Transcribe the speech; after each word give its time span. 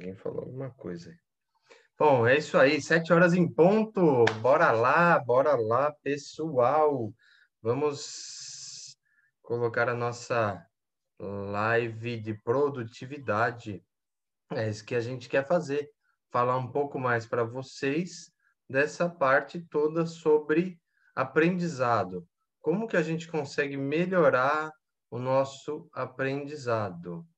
Alguém 0.00 0.16
falou 0.16 0.44
alguma 0.44 0.70
coisa. 0.70 1.14
Bom, 1.98 2.26
é 2.26 2.38
isso 2.38 2.56
aí, 2.56 2.80
sete 2.80 3.12
horas 3.12 3.34
em 3.34 3.46
ponto. 3.46 4.24
Bora 4.40 4.72
lá, 4.72 5.18
bora 5.18 5.54
lá, 5.54 5.92
pessoal. 6.02 7.12
Vamos 7.60 8.96
colocar 9.42 9.90
a 9.90 9.94
nossa 9.94 10.66
live 11.18 12.18
de 12.18 12.32
produtividade. 12.32 13.84
É 14.50 14.70
isso 14.70 14.86
que 14.86 14.94
a 14.94 15.02
gente 15.02 15.28
quer 15.28 15.46
fazer. 15.46 15.90
Falar 16.30 16.56
um 16.56 16.72
pouco 16.72 16.98
mais 16.98 17.26
para 17.26 17.44
vocês 17.44 18.32
dessa 18.66 19.06
parte 19.06 19.60
toda 19.68 20.06
sobre 20.06 20.80
aprendizado. 21.14 22.26
Como 22.62 22.88
que 22.88 22.96
a 22.96 23.02
gente 23.02 23.28
consegue 23.28 23.76
melhorar 23.76 24.72
o 25.10 25.18
nosso 25.18 25.90
aprendizado? 25.92 27.28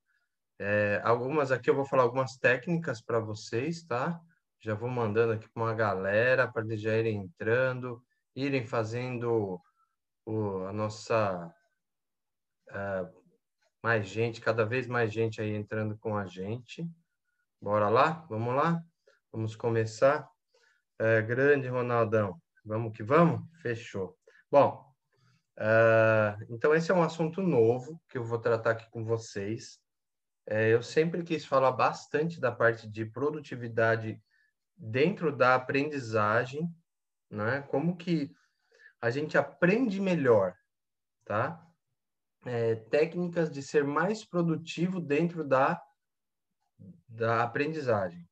É, 0.65 1.01
algumas 1.03 1.51
aqui 1.51 1.69
eu 1.69 1.75
vou 1.75 1.85
falar 1.85 2.05
algumas 2.05 2.37
técnicas 2.37 3.03
para 3.03 3.19
vocês, 3.19 3.83
tá? 3.83 4.21
Já 4.61 4.77
vou 4.77 4.89
mandando 4.89 5.33
aqui 5.33 5.49
para 5.49 5.61
uma 5.61 5.75
galera 5.75 6.47
para 6.47 6.63
eles 6.63 6.81
já 6.81 6.97
irem 6.97 7.17
entrando, 7.17 8.01
irem 8.33 8.65
fazendo 8.65 9.61
o, 10.25 10.65
a 10.67 10.73
nossa 10.73 11.53
uh, 12.71 13.23
mais 13.83 14.07
gente, 14.07 14.41
cada 14.41 14.65
vez 14.65 14.87
mais 14.87 15.13
gente 15.13 15.41
aí 15.41 15.53
entrando 15.53 15.99
com 15.99 16.17
a 16.17 16.27
gente. 16.27 16.89
Bora 17.61 17.89
lá? 17.89 18.25
Vamos 18.31 18.55
lá? 18.55 18.81
Vamos 19.33 19.57
começar. 19.57 20.31
É, 20.97 21.21
grande 21.23 21.67
Ronaldão. 21.67 22.41
Vamos 22.65 22.97
que 22.97 23.03
vamos? 23.03 23.41
Fechou. 23.61 24.17
Bom, 24.49 24.89
uh, 25.59 26.55
então 26.55 26.73
esse 26.73 26.93
é 26.93 26.95
um 26.95 27.03
assunto 27.03 27.43
novo 27.43 28.01
que 28.09 28.17
eu 28.17 28.23
vou 28.23 28.39
tratar 28.39 28.71
aqui 28.71 28.89
com 28.93 29.05
vocês. 29.05 29.83
É, 30.47 30.73
eu 30.73 30.83
sempre 30.83 31.23
quis 31.23 31.45
falar 31.45 31.73
bastante 31.73 32.41
da 32.41 32.51
parte 32.51 32.89
de 32.89 33.05
produtividade 33.05 34.21
dentro 34.77 35.35
da 35.35 35.55
aprendizagem, 35.55 36.69
né? 37.31 37.63
Como 37.63 37.97
que 37.97 38.35
a 39.01 39.11
gente 39.11 39.39
aprende 39.39 40.01
melhor, 40.01 40.57
tá? 41.25 41.65
É, 42.45 42.75
técnicas 42.75 43.53
de 43.53 43.63
ser 43.63 43.85
mais 43.85 44.25
produtivo 44.25 45.01
dentro 45.01 45.45
da, 45.45 45.81
da 47.09 47.45
aprendizagem. 47.45 48.29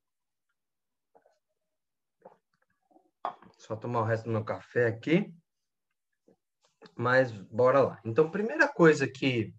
Só 3.56 3.77
tomar 3.77 4.00
o 4.00 4.05
resto 4.05 4.24
do 4.24 4.33
meu 4.33 4.45
café 4.45 4.86
aqui. 4.86 5.33
Mas 6.97 7.30
bora 7.30 7.80
lá. 7.80 8.00
Então, 8.05 8.30
primeira 8.30 8.67
coisa 8.67 9.06
que 9.06 9.55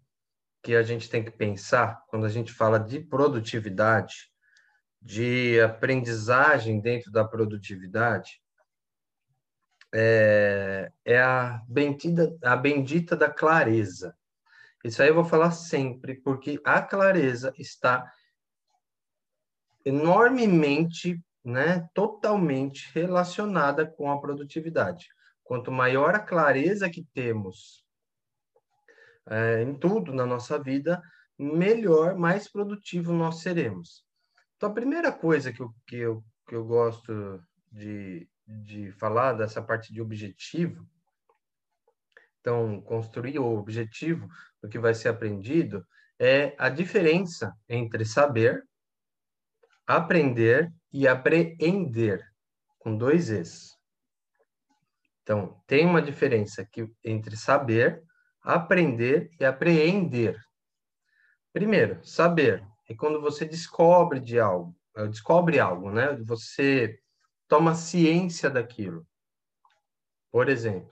que 0.62 0.76
a 0.76 0.84
gente 0.84 1.10
tem 1.10 1.24
que 1.24 1.32
pensar 1.32 2.04
quando 2.08 2.26
a 2.26 2.30
gente 2.30 2.54
fala 2.54 2.80
de 2.80 3.00
produtividade, 3.00 4.32
de 5.02 5.60
aprendizagem 5.60 6.80
dentro 6.80 7.12
da 7.12 7.26
produtividade, 7.26 8.42
é, 9.94 10.92
é 11.04 11.22
a, 11.22 11.62
bendita, 11.68 12.38
a 12.44 12.56
bendita 12.56 13.16
da 13.16 13.30
clareza. 13.30 14.16
Isso 14.84 15.02
aí 15.02 15.10
eu 15.10 15.16
vou 15.16 15.26
falar 15.26 15.52
sempre, 15.52 16.16
porque 16.16 16.60
a 16.64 16.82
clareza 16.82 17.54
está 17.58 18.12
enormemente, 19.84 21.20
né, 21.44 21.88
totalmente 21.94 22.90
relacionada 22.94 23.86
com 23.86 24.12
a 24.12 24.20
produtividade. 24.20 25.08
Quanto 25.44 25.72
maior 25.72 26.16
a 26.16 26.20
clareza 26.20 26.90
que 26.90 27.04
temos 27.14 27.84
é, 29.30 29.62
em 29.62 29.74
tudo 29.74 30.14
na 30.14 30.26
nossa 30.26 30.58
vida, 30.62 31.02
melhor, 31.38 32.16
mais 32.16 32.48
produtivo 32.48 33.14
nós 33.14 33.42
seremos. 33.42 34.04
Então, 34.56 34.70
a 34.70 34.74
primeira 34.74 35.12
coisa 35.12 35.52
que 35.52 35.62
eu, 35.62 35.70
que 35.88 35.96
eu, 35.96 36.24
que 36.48 36.56
eu 36.56 36.66
gosto 36.66 37.42
de, 37.72 38.30
de 38.46 38.92
falar 38.92 39.34
dessa 39.34 39.62
parte 39.62 39.94
de 39.94 40.02
objetivo, 40.02 40.88
então, 42.40 42.82
construir 42.82 43.38
o 43.38 43.58
objetivo 43.58 44.28
do 44.62 44.68
que 44.68 44.80
vai 44.80 44.94
ser 44.94 45.10
aprendido, 45.10 45.86
é 46.20 46.56
a 46.58 46.70
diferença 46.70 47.54
entre 47.70 48.04
saber, 48.04 48.64
aprender 49.86 50.72
e 50.92 51.08
apreender, 51.08 52.24
com 52.80 52.98
dois 52.98 53.30
Es. 53.30 53.76
Então, 55.22 55.62
tem 55.68 55.86
uma 55.86 56.02
diferença 56.02 56.66
que, 56.66 56.88
entre 57.04 57.38
saber, 57.38 58.04
aprender 58.42 59.32
e 59.40 59.46
apreender. 59.46 60.40
Primeiro, 61.54 62.04
saber 62.04 62.66
é 62.90 62.96
quando 62.96 63.22
você 63.22 63.46
descobre 63.46 64.20
de 64.20 64.40
algo, 64.40 64.76
eh, 64.96 65.08
descobre 65.08 65.60
algo, 65.60 65.92
né? 65.92 66.18
Você 66.26 67.00
toma 67.48 67.76
ciência 67.76 68.50
daquilo. 68.50 69.06
Por 70.32 70.48
exemplo, 70.50 70.92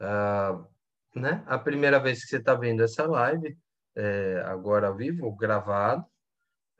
uh, 0.00 0.66
né? 1.14 1.44
A 1.46 1.58
primeira 1.58 2.00
vez 2.00 2.22
que 2.22 2.30
você 2.30 2.38
está 2.38 2.54
vendo 2.54 2.82
essa 2.82 3.06
live, 3.06 3.56
é, 3.94 4.42
agora 4.46 4.88
ao 4.88 4.96
vivo, 4.96 5.34
gravado, 5.36 6.04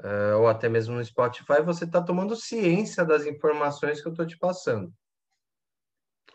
uh, 0.03 0.39
ou 0.39 0.49
até 0.49 0.69
mesmo 0.69 0.95
no 0.95 1.05
Spotify, 1.05 1.61
você 1.63 1.85
está 1.85 2.03
tomando 2.03 2.35
ciência 2.35 3.05
das 3.05 3.27
informações 3.27 4.01
que 4.01 4.09
eu 4.09 4.13
estou 4.13 4.27
te 4.27 4.39
passando. 4.39 4.93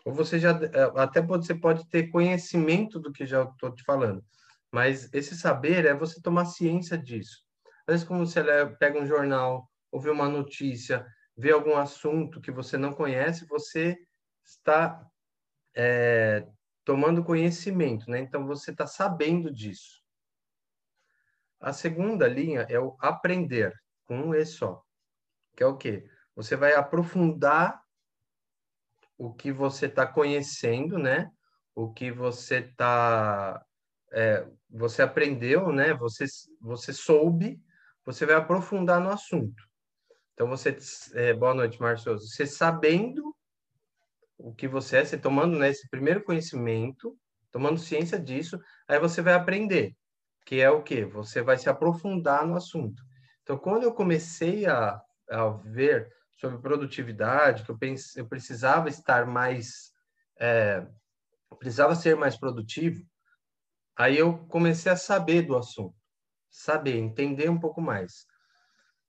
Ou 0.08 0.14
você 0.14 0.38
já 0.38 0.52
é, 0.52 1.02
até 1.02 1.20
pode, 1.20 1.44
você 1.44 1.54
pode 1.54 1.86
ter 1.90 2.08
conhecimento 2.08 2.98
do 2.98 3.12
que 3.12 3.26
já 3.26 3.42
estou 3.42 3.74
te 3.74 3.84
falando, 3.84 4.24
mas 4.72 5.12
esse 5.12 5.36
saber 5.36 5.84
é 5.84 5.92
você 5.92 6.18
tomar 6.22 6.46
ciência 6.46 6.96
disso. 6.96 7.44
Às 7.86 7.92
vezes, 7.92 8.08
como 8.08 8.26
você 8.26 8.42
pega 8.78 8.98
um 8.98 9.04
jornal, 9.04 9.70
ouve 9.92 10.08
uma 10.08 10.26
notícia, 10.26 11.06
vê 11.36 11.52
algum 11.52 11.76
assunto 11.76 12.40
que 12.40 12.50
você 12.50 12.78
não 12.78 12.94
conhece, 12.94 13.46
você 13.46 13.98
está 14.42 15.06
é, 15.76 16.48
tomando 16.86 17.22
conhecimento, 17.22 18.10
né? 18.10 18.18
Então 18.20 18.46
você 18.46 18.70
está 18.70 18.86
sabendo 18.86 19.52
disso. 19.52 20.02
A 21.60 21.74
segunda 21.74 22.26
linha 22.26 22.62
é 22.70 22.80
o 22.80 22.96
aprender, 22.98 23.74
com 24.06 24.18
um 24.18 24.34
E 24.34 24.46
só, 24.46 24.82
que 25.54 25.62
é 25.62 25.66
o 25.66 25.76
quê? 25.76 26.08
Você 26.34 26.56
vai 26.56 26.72
aprofundar 26.72 27.78
o 29.18 29.34
que 29.34 29.52
você 29.52 29.86
está 29.86 30.06
conhecendo, 30.06 30.96
né? 30.96 31.28
O 31.74 31.92
que 31.92 32.10
você 32.10 32.58
está, 32.58 33.62
é, 34.12 34.46
você 34.70 35.02
aprendeu, 35.02 35.72
né? 35.72 35.92
Você, 35.94 36.24
você 36.60 36.92
soube, 36.92 37.60
você 38.04 38.24
vai 38.24 38.36
aprofundar 38.36 39.00
no 39.00 39.10
assunto. 39.10 39.62
Então 40.32 40.48
você, 40.48 40.76
é, 41.14 41.34
boa 41.34 41.52
noite, 41.52 41.80
Márcio. 41.80 42.16
Você 42.16 42.46
sabendo 42.46 43.34
o 44.38 44.54
que 44.54 44.68
você 44.68 44.98
é, 44.98 45.04
você 45.04 45.18
tomando 45.18 45.58
né, 45.58 45.68
esse 45.68 45.88
primeiro 45.90 46.22
conhecimento, 46.22 47.18
tomando 47.50 47.78
ciência 47.80 48.20
disso, 48.20 48.60
aí 48.86 49.00
você 49.00 49.20
vai 49.20 49.34
aprender, 49.34 49.96
que 50.46 50.60
é 50.60 50.70
o 50.70 50.82
quê? 50.82 51.04
Você 51.04 51.42
vai 51.42 51.58
se 51.58 51.68
aprofundar 51.68 52.46
no 52.46 52.54
assunto. 52.54 53.02
Então, 53.42 53.58
quando 53.58 53.82
eu 53.82 53.92
comecei 53.92 54.64
a, 54.66 55.00
a 55.28 55.48
ver 55.48 56.08
sobre 56.38 56.58
produtividade, 56.58 57.64
que 57.64 57.70
eu, 57.70 57.76
pense, 57.76 58.18
eu 58.18 58.26
precisava 58.26 58.88
estar 58.88 59.26
mais, 59.26 59.92
é, 60.38 60.86
precisava 61.58 61.94
ser 61.96 62.16
mais 62.16 62.38
produtivo, 62.38 63.04
aí 63.96 64.16
eu 64.16 64.46
comecei 64.46 64.90
a 64.90 64.96
saber 64.96 65.42
do 65.42 65.56
assunto, 65.56 65.96
saber, 66.48 66.96
entender 66.96 67.48
um 67.50 67.58
pouco 67.58 67.80
mais. 67.80 68.24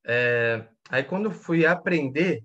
É, 0.06 0.68
aí 0.90 1.04
quando 1.04 1.26
eu 1.26 1.32
fui 1.32 1.66
aprender, 1.66 2.44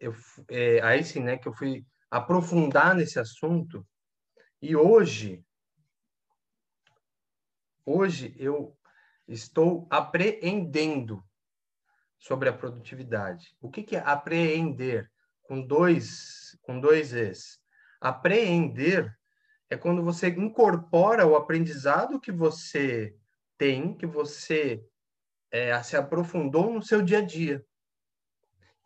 eu, 0.00 0.12
é, 0.50 0.80
aí 0.82 1.04
sim, 1.04 1.20
né, 1.20 1.38
que 1.38 1.46
eu 1.46 1.52
fui 1.52 1.86
aprofundar 2.10 2.96
nesse 2.96 3.20
assunto, 3.20 3.86
e 4.60 4.74
hoje, 4.74 5.44
hoje 7.84 8.34
eu 8.38 8.76
estou 9.28 9.86
apreendendo 9.88 11.22
sobre 12.18 12.48
a 12.48 12.52
produtividade. 12.52 13.56
O 13.60 13.70
que, 13.70 13.82
que 13.82 13.96
é 13.96 14.00
apreender 14.00 15.10
com 15.42 15.64
dois, 15.64 16.58
com 16.62 16.80
dois 16.80 17.12
es? 17.12 17.58
Apreender 18.00 19.16
é 19.68 19.76
quando 19.76 20.02
você 20.02 20.28
incorpora 20.28 21.26
o 21.26 21.36
aprendizado 21.36 22.20
que 22.20 22.32
você 22.32 23.14
tem, 23.58 23.96
que 23.96 24.06
você 24.06 24.84
é, 25.50 25.80
se 25.82 25.96
aprofundou 25.96 26.72
no 26.72 26.82
seu 26.82 27.02
dia 27.02 27.18
a 27.18 27.22
dia. 27.22 27.64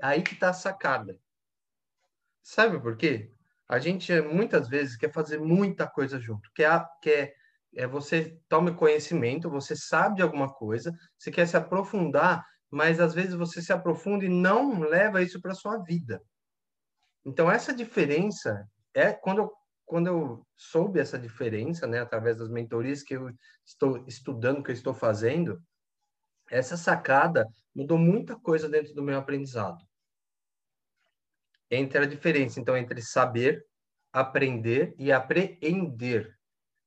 Aí 0.01 0.23
que 0.23 0.35
está 0.35 0.51
a 0.51 0.55
sacada. 0.55 1.19
Sabe 2.43 2.81
por 2.81 2.97
quê? 2.97 3.33
A 3.69 3.79
gente 3.79 4.19
muitas 4.23 4.69
vezes 4.69 4.97
quer 4.97 5.13
fazer 5.13 5.39
muita 5.39 5.87
coisa 5.87 6.19
junto. 6.19 6.51
Quer, 6.55 6.85
quer 7.03 7.35
é, 7.75 7.87
você 7.87 8.39
tome 8.49 8.75
conhecimento, 8.75 9.51
você 9.51 9.77
sabe 9.77 10.17
de 10.17 10.23
alguma 10.23 10.53
coisa, 10.53 10.93
você 11.17 11.31
quer 11.31 11.47
se 11.47 11.57
aprofundar 11.57 12.45
mas 12.71 13.01
às 13.01 13.15
vezes 13.15 13.35
você 13.35 13.61
se 13.61 13.73
aprofunda 13.73 14.25
e 14.25 14.29
não 14.29 14.81
leva 14.81 15.23
isso 15.23 15.41
para 15.41 15.55
sua 15.55 15.79
vida. 15.79 16.23
Então 17.25 17.51
essa 17.51 17.75
diferença 17.75 18.67
é 18.95 19.13
quando 19.13 19.39
eu, 19.43 19.53
quando 19.85 20.07
eu 20.07 20.47
soube 20.57 21.01
essa 21.01 21.19
diferença, 21.19 21.87
né, 21.87 22.01
através 22.01 22.39
das 22.39 22.49
mentorias 22.49 23.03
que 23.03 23.15
eu 23.15 23.31
estou 23.67 24.05
estudando, 24.07 24.63
que 24.63 24.71
eu 24.71 24.75
estou 24.75 24.95
fazendo, 24.95 25.61
essa 26.51 26.77
sacada 26.77 27.47
mudou 27.75 27.99
muita 27.99 28.39
coisa 28.39 28.69
dentro 28.69 28.95
do 28.95 29.03
meu 29.03 29.19
aprendizado. 29.19 29.85
Entre 31.71 31.99
a 31.99 32.07
diferença, 32.07 32.61
então, 32.61 32.77
entre 32.77 33.01
saber, 33.01 33.65
aprender 34.13 34.95
e 34.99 35.13
apreender, 35.13 36.37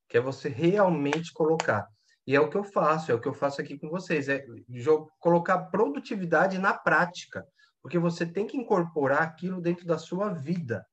que 0.10 0.18
é 0.18 0.22
você 0.22 0.50
realmente 0.50 1.32
colocar. 1.32 1.88
E 2.26 2.36
é 2.36 2.40
o 2.40 2.50
que 2.50 2.58
eu 2.58 2.64
faço, 2.64 3.12
é 3.12 3.16
o 3.16 3.20
que 3.20 3.28
eu 3.28 3.34
faço 3.34 3.60
aqui 3.62 3.78
com 3.78 3.90
vocês, 3.90 4.30
é 4.30 4.46
colocar 5.20 5.58
produtividade 5.66 6.58
na 6.58 6.74
prática, 6.74 7.46
porque 7.82 8.00
você 8.00 8.26
tem 8.26 8.48
que 8.48 8.58
incorporar 8.58 9.24
aquilo 9.24 9.62
dentro 9.62 9.86
da 9.86 9.98
sua 9.98 10.30
vida. 10.30 10.86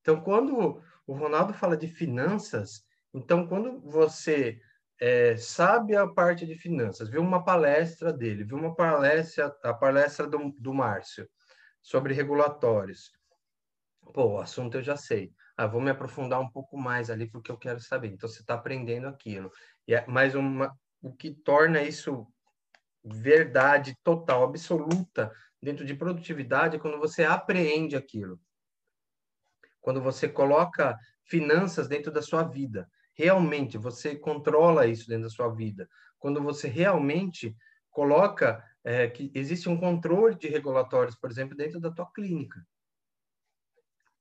Então, 0.00 0.20
quando 0.20 0.82
o 1.06 1.12
Ronaldo 1.12 1.52
fala 1.52 1.76
de 1.76 1.88
finanças, 1.88 2.86
então, 3.12 3.46
quando 3.46 3.80
você 3.80 4.60
é, 5.00 5.36
sabe 5.36 5.96
a 5.96 6.06
parte 6.06 6.46
de 6.46 6.54
finanças, 6.54 7.08
viu 7.08 7.20
uma 7.20 7.44
palestra 7.44 8.12
dele, 8.12 8.44
viu 8.44 8.56
uma 8.56 8.74
palestra, 8.74 9.54
a 9.62 9.74
palestra 9.74 10.26
do, 10.26 10.54
do 10.58 10.72
Márcio 10.72 11.28
sobre 11.82 12.14
regulatórios. 12.14 13.10
Pô, 14.12 14.34
o 14.34 14.40
assunto 14.40 14.78
eu 14.78 14.82
já 14.82 14.96
sei. 14.96 15.32
Ah, 15.56 15.66
vou 15.66 15.80
me 15.80 15.90
aprofundar 15.90 16.40
um 16.40 16.50
pouco 16.50 16.76
mais 16.76 17.10
ali 17.10 17.26
porque 17.28 17.50
eu 17.50 17.56
quero 17.56 17.80
saber. 17.80 18.08
Então 18.08 18.28
você 18.28 18.40
está 18.40 18.54
aprendendo 18.54 19.08
aquilo. 19.08 19.50
E 19.88 19.94
é 19.94 20.06
mais 20.06 20.34
uma, 20.34 20.76
o 21.00 21.12
que 21.14 21.30
torna 21.32 21.82
isso 21.82 22.26
verdade 23.02 23.96
total, 24.02 24.42
absoluta 24.42 25.32
dentro 25.62 25.84
de 25.84 25.94
produtividade 25.94 26.76
é 26.76 26.78
quando 26.78 26.98
você 26.98 27.24
apreende 27.24 27.96
aquilo. 27.96 28.38
Quando 29.80 30.02
você 30.02 30.28
coloca 30.28 30.98
finanças 31.24 31.88
dentro 31.88 32.12
da 32.12 32.20
sua 32.20 32.42
vida 32.42 32.88
realmente 33.16 33.78
você 33.78 34.14
controla 34.14 34.86
isso 34.86 35.08
dentro 35.08 35.24
da 35.24 35.30
sua 35.30 35.48
vida, 35.48 35.88
quando 36.18 36.42
você 36.42 36.68
realmente 36.68 37.56
coloca 37.90 38.62
é, 38.84 39.08
que 39.08 39.32
existe 39.34 39.68
um 39.68 39.76
controle 39.76 40.36
de 40.36 40.48
regulatórios, 40.48 41.16
por 41.16 41.30
exemplo, 41.30 41.56
dentro 41.56 41.80
da 41.80 41.90
tua 41.90 42.06
clínica. 42.12 42.60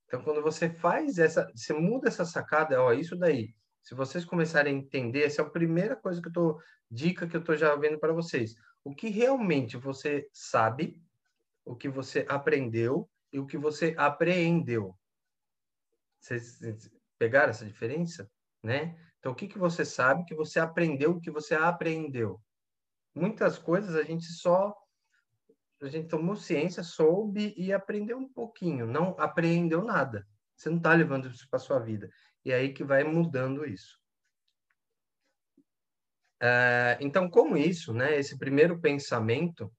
Então, 0.05 0.23
quando 0.23 0.41
você 0.41 0.69
faz 0.69 1.17
essa, 1.17 1.49
você 1.55 1.73
muda 1.73 2.07
essa 2.07 2.25
sacada, 2.25 2.81
ó, 2.81 2.93
isso 2.93 3.15
daí. 3.15 3.53
Se 3.81 3.95
vocês 3.95 4.25
começarem 4.25 4.75
a 4.75 4.77
entender, 4.77 5.23
essa 5.23 5.41
é 5.41 5.45
a 5.45 5.49
primeira 5.49 5.95
coisa 5.95 6.21
que 6.21 6.27
eu 6.27 6.33
tô, 6.33 6.61
dica 6.89 7.27
que 7.27 7.37
eu 7.37 7.43
tô 7.43 7.55
já 7.55 7.75
vendo 7.75 7.99
para 7.99 8.13
vocês. 8.13 8.55
O 8.83 8.93
que 8.93 9.09
realmente 9.09 9.77
você 9.77 10.27
sabe, 10.31 11.01
o 11.63 11.75
que 11.75 11.89
você 11.89 12.25
aprendeu 12.29 13.09
e 13.31 13.39
o 13.39 13.45
que 13.45 13.57
você 13.57 13.93
apreendeu. 13.97 14.95
Vocês 16.19 16.59
pegaram 17.17 17.49
essa 17.49 17.65
diferença? 17.65 18.29
né? 18.65 18.97
Então, 19.19 19.31
o 19.31 19.35
que, 19.35 19.47
que 19.47 19.59
você 19.59 19.85
sabe 19.85 20.25
que 20.25 20.35
você 20.35 20.59
aprendeu, 20.59 21.11
o 21.11 21.21
que 21.21 21.29
você 21.29 21.53
aprendeu? 21.53 22.41
Muitas 23.13 23.57
coisas 23.57 23.95
a 23.95 24.03
gente 24.03 24.25
só 24.25 24.75
a 25.81 25.87
gente 25.87 26.07
tomou 26.07 26.35
ciência, 26.35 26.83
soube 26.83 27.53
e 27.57 27.73
aprendeu 27.73 28.17
um 28.17 28.27
pouquinho, 28.27 28.85
não 28.85 29.15
aprendeu 29.19 29.83
nada. 29.83 30.25
Você 30.55 30.69
não 30.69 30.77
está 30.77 30.93
levando 30.93 31.27
isso 31.27 31.47
para 31.49 31.59
sua 31.59 31.79
vida. 31.79 32.09
E 32.43 32.51
é 32.51 32.55
aí 32.55 32.73
que 32.73 32.83
vai 32.83 33.03
mudando 33.03 33.65
isso. 33.65 33.99
É, 36.41 36.97
então, 37.01 37.29
como 37.29 37.57
isso, 37.57 37.93
né? 37.93 38.17
Esse 38.17 38.37
primeiro 38.37 38.79
pensamento, 38.79 39.71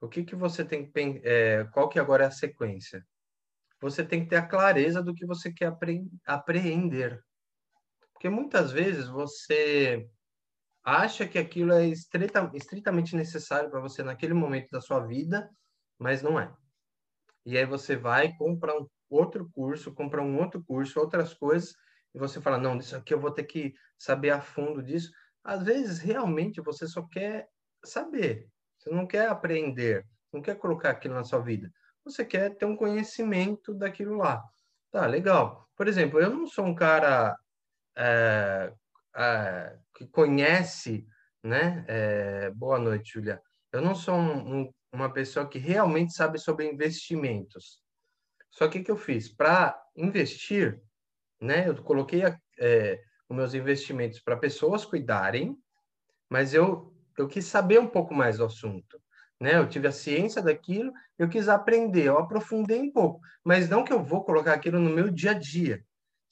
o 0.00 0.08
que 0.08 0.24
que 0.24 0.34
você 0.34 0.64
tem 0.64 0.90
que 0.90 1.20
é, 1.24 1.64
qual 1.72 1.88
que 1.88 1.98
agora 1.98 2.24
é 2.24 2.26
a 2.26 2.30
sequência? 2.30 3.06
Você 3.80 4.04
tem 4.04 4.24
que 4.24 4.30
ter 4.30 4.36
a 4.36 4.46
clareza 4.46 5.02
do 5.02 5.14
que 5.14 5.26
você 5.26 5.52
quer 5.52 5.66
apre 5.66 6.06
apreender. 6.26 7.22
Porque 8.12 8.28
muitas 8.28 8.72
vezes 8.72 9.08
você 9.08 10.08
acha 10.84 11.26
que 11.26 11.38
aquilo 11.38 11.72
é 11.72 11.86
estrita, 11.86 12.50
estritamente 12.54 13.16
necessário 13.16 13.70
para 13.70 13.80
você 13.80 14.02
naquele 14.02 14.34
momento 14.34 14.68
da 14.70 14.80
sua 14.80 15.00
vida, 15.00 15.48
mas 15.98 16.22
não 16.22 16.38
é. 16.38 16.52
E 17.46 17.56
aí 17.56 17.64
você 17.64 17.96
vai, 17.96 18.34
compra 18.36 18.78
um 18.78 18.86
outro 19.08 19.48
curso, 19.52 19.94
compra 19.94 20.22
um 20.22 20.38
outro 20.38 20.62
curso, 20.64 21.00
outras 21.00 21.34
coisas, 21.34 21.74
e 22.14 22.18
você 22.18 22.40
fala, 22.40 22.58
não, 22.58 22.76
isso 22.78 22.96
aqui 22.96 23.12
eu 23.12 23.20
vou 23.20 23.30
ter 23.30 23.44
que 23.44 23.74
saber 23.98 24.30
a 24.30 24.40
fundo 24.40 24.82
disso. 24.82 25.10
Às 25.42 25.62
vezes, 25.64 25.98
realmente, 25.98 26.60
você 26.60 26.86
só 26.86 27.02
quer 27.02 27.48
saber. 27.84 28.48
Você 28.78 28.90
não 28.90 29.06
quer 29.06 29.28
aprender, 29.28 30.06
não 30.32 30.40
quer 30.40 30.56
colocar 30.56 30.90
aquilo 30.90 31.14
na 31.14 31.24
sua 31.24 31.40
vida. 31.40 31.70
Você 32.04 32.24
quer 32.24 32.56
ter 32.56 32.66
um 32.66 32.76
conhecimento 32.76 33.74
daquilo 33.74 34.16
lá. 34.16 34.42
Tá, 34.90 35.06
legal. 35.06 35.68
Por 35.76 35.88
exemplo, 35.88 36.20
eu 36.20 36.30
não 36.30 36.46
sou 36.46 36.66
um 36.66 36.74
cara 36.74 37.36
é, 37.96 38.72
é, 39.16 39.76
que 39.94 40.06
conhece, 40.06 41.06
né? 41.42 41.84
É, 41.88 42.50
boa 42.50 42.78
noite, 42.78 43.14
Julia. 43.14 43.40
Eu 43.72 43.80
não 43.80 43.94
sou 43.94 44.14
um, 44.14 44.60
um, 44.60 44.74
uma 44.92 45.12
pessoa 45.12 45.48
que 45.48 45.58
realmente 45.58 46.12
sabe 46.12 46.38
sobre 46.38 46.70
investimentos. 46.70 47.82
Só 48.50 48.68
que 48.68 48.78
o 48.78 48.84
que 48.84 48.90
eu 48.90 48.96
fiz? 48.96 49.28
Para 49.28 49.80
investir, 49.96 50.80
né? 51.40 51.68
Eu 51.68 51.82
coloquei 51.82 52.22
é, 52.58 53.00
os 53.28 53.36
meus 53.36 53.54
investimentos 53.54 54.20
para 54.20 54.36
pessoas 54.36 54.84
cuidarem, 54.84 55.56
mas 56.28 56.54
eu, 56.54 56.94
eu 57.18 57.26
quis 57.26 57.44
saber 57.46 57.80
um 57.80 57.88
pouco 57.88 58.14
mais 58.14 58.38
do 58.38 58.44
assunto. 58.44 59.00
Né? 59.40 59.56
Eu 59.56 59.68
tive 59.68 59.88
a 59.88 59.92
ciência 59.92 60.40
daquilo, 60.40 60.92
eu 61.18 61.28
quis 61.28 61.48
aprender, 61.48 62.04
eu 62.04 62.18
aprofundei 62.18 62.80
um 62.80 62.92
pouco, 62.92 63.20
mas 63.44 63.68
não 63.68 63.84
que 63.84 63.92
eu 63.92 64.02
vou 64.02 64.24
colocar 64.24 64.54
aquilo 64.54 64.78
no 64.78 64.90
meu 64.90 65.10
dia 65.10 65.32
a 65.32 65.34
dia 65.34 65.84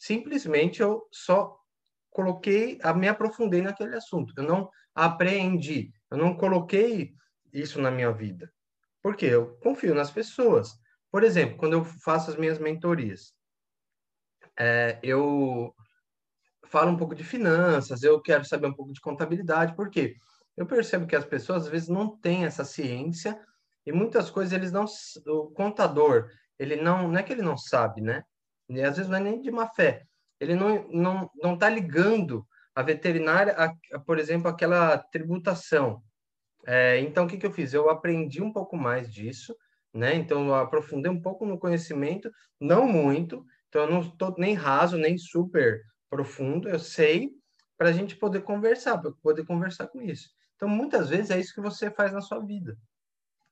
simplesmente 0.03 0.83
eu 0.83 1.07
só 1.13 1.57
coloquei, 2.13 2.79
me 2.97 3.09
aprofundei 3.09 3.63
naquele 3.63 3.97
assunto. 3.97 4.33
Eu 4.37 4.45
não 4.45 4.71
apreendi, 4.95 5.93
eu 6.11 6.17
não 6.17 6.37
coloquei 6.37 7.15
isso 7.53 7.81
na 7.81 7.91
minha 7.91 8.13
vida. 8.13 8.53
Porque 9.03 9.27
eu 9.27 9.57
confio 9.57 9.95
nas 9.95 10.11
pessoas. 10.11 10.79
Por 11.11 11.25
exemplo, 11.25 11.57
quando 11.57 11.73
eu 11.73 11.85
faço 11.85 12.31
as 12.31 12.37
minhas 12.37 12.59
mentorias, 12.59 13.35
é, 14.59 14.99
eu 15.03 15.75
falo 16.67 16.91
um 16.91 16.97
pouco 16.97 17.15
de 17.15 17.25
finanças, 17.25 18.03
eu 18.03 18.21
quero 18.21 18.45
saber 18.45 18.67
um 18.67 18.75
pouco 18.75 18.93
de 18.93 19.01
contabilidade, 19.01 19.75
porque 19.75 20.15
eu 20.57 20.67
percebo 20.67 21.07
que 21.07 21.17
as 21.17 21.25
pessoas 21.25 21.65
às 21.65 21.69
vezes 21.69 21.89
não 21.89 22.17
têm 22.17 22.45
essa 22.45 22.65
ciência 22.65 23.39
e 23.85 23.93
muitas 23.93 24.31
coisas 24.31 24.53
eles 24.53 24.71
não, 24.71 24.85
o 25.27 25.51
contador, 25.51 26.31
ele 26.59 26.77
não, 26.77 27.09
não 27.09 27.19
é 27.19 27.23
que 27.23 27.33
ele 27.33 27.43
não 27.43 27.57
sabe, 27.57 28.01
né? 28.01 28.23
E 28.69 28.81
às 28.81 28.97
vezes 28.97 29.11
não 29.11 29.19
é 29.19 29.21
nem 29.21 29.41
de 29.41 29.51
má 29.51 29.69
fé. 29.69 30.07
Ele 30.43 30.57
não 30.57 30.89
não 30.91 31.31
não 31.41 31.55
está 31.55 31.69
ligando 31.71 32.45
a 32.75 32.83
veterinária, 32.83 33.55
a, 33.57 33.97
a, 33.97 33.99
por 34.01 34.19
exemplo, 34.19 34.49
aquela 34.49 34.99
tributação. 34.99 36.03
É, 36.67 36.99
então, 37.01 37.25
o 37.25 37.29
que, 37.29 37.37
que 37.37 37.47
eu 37.47 37.53
fiz? 37.53 37.73
Eu 37.73 37.89
aprendi 37.89 38.43
um 38.43 38.53
pouco 38.53 38.77
mais 38.77 39.13
disso, 39.13 39.55
né? 39.95 40.17
Então, 40.17 40.49
eu 40.49 40.55
aprofundei 40.57 41.11
um 41.11 41.21
pouco 41.21 41.47
no 41.47 41.59
conhecimento, 41.59 42.29
não 42.61 42.89
muito. 42.89 43.47
Então, 43.69 43.83
eu 43.83 43.91
não 43.91 44.01
estou 44.01 44.35
nem 44.37 44.55
raso, 44.55 44.97
nem 44.97 45.17
super 45.17 45.81
profundo. 46.11 46.69
Eu 46.69 46.81
sei 46.81 47.31
para 47.79 47.91
a 47.91 47.93
gente 47.93 48.17
poder 48.17 48.41
conversar, 48.43 48.99
para 48.99 49.13
poder 49.23 49.45
conversar 49.45 49.87
com 49.87 50.03
isso. 50.03 50.29
Então, 50.57 50.69
muitas 50.69 51.09
vezes 51.09 51.31
é 51.31 51.39
isso 51.39 51.55
que 51.55 51.61
você 51.61 51.89
faz 51.89 52.13
na 52.13 52.21
sua 52.21 52.41
vida. 52.41 52.77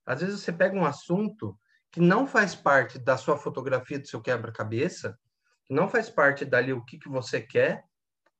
Às 0.04 0.23
vezes 0.23 0.40
você 0.40 0.52
pega 0.52 0.76
um 0.76 0.85
assunto 0.85 1.56
que 1.92 2.00
não 2.00 2.26
faz 2.26 2.54
parte 2.54 2.99
da 2.99 3.16
sua 3.16 3.37
fotografia 3.37 3.99
do 3.99 4.09
seu 4.09 4.20
quebra-cabeça, 4.20 5.11
que 5.12 5.29
não 5.70 5.88
faz 5.88 6.10
parte 6.10 6.44
dali 6.44 6.72
o 6.72 6.84
que, 6.84 6.98
que 6.98 7.08
você 7.08 7.40
quer 7.40 7.84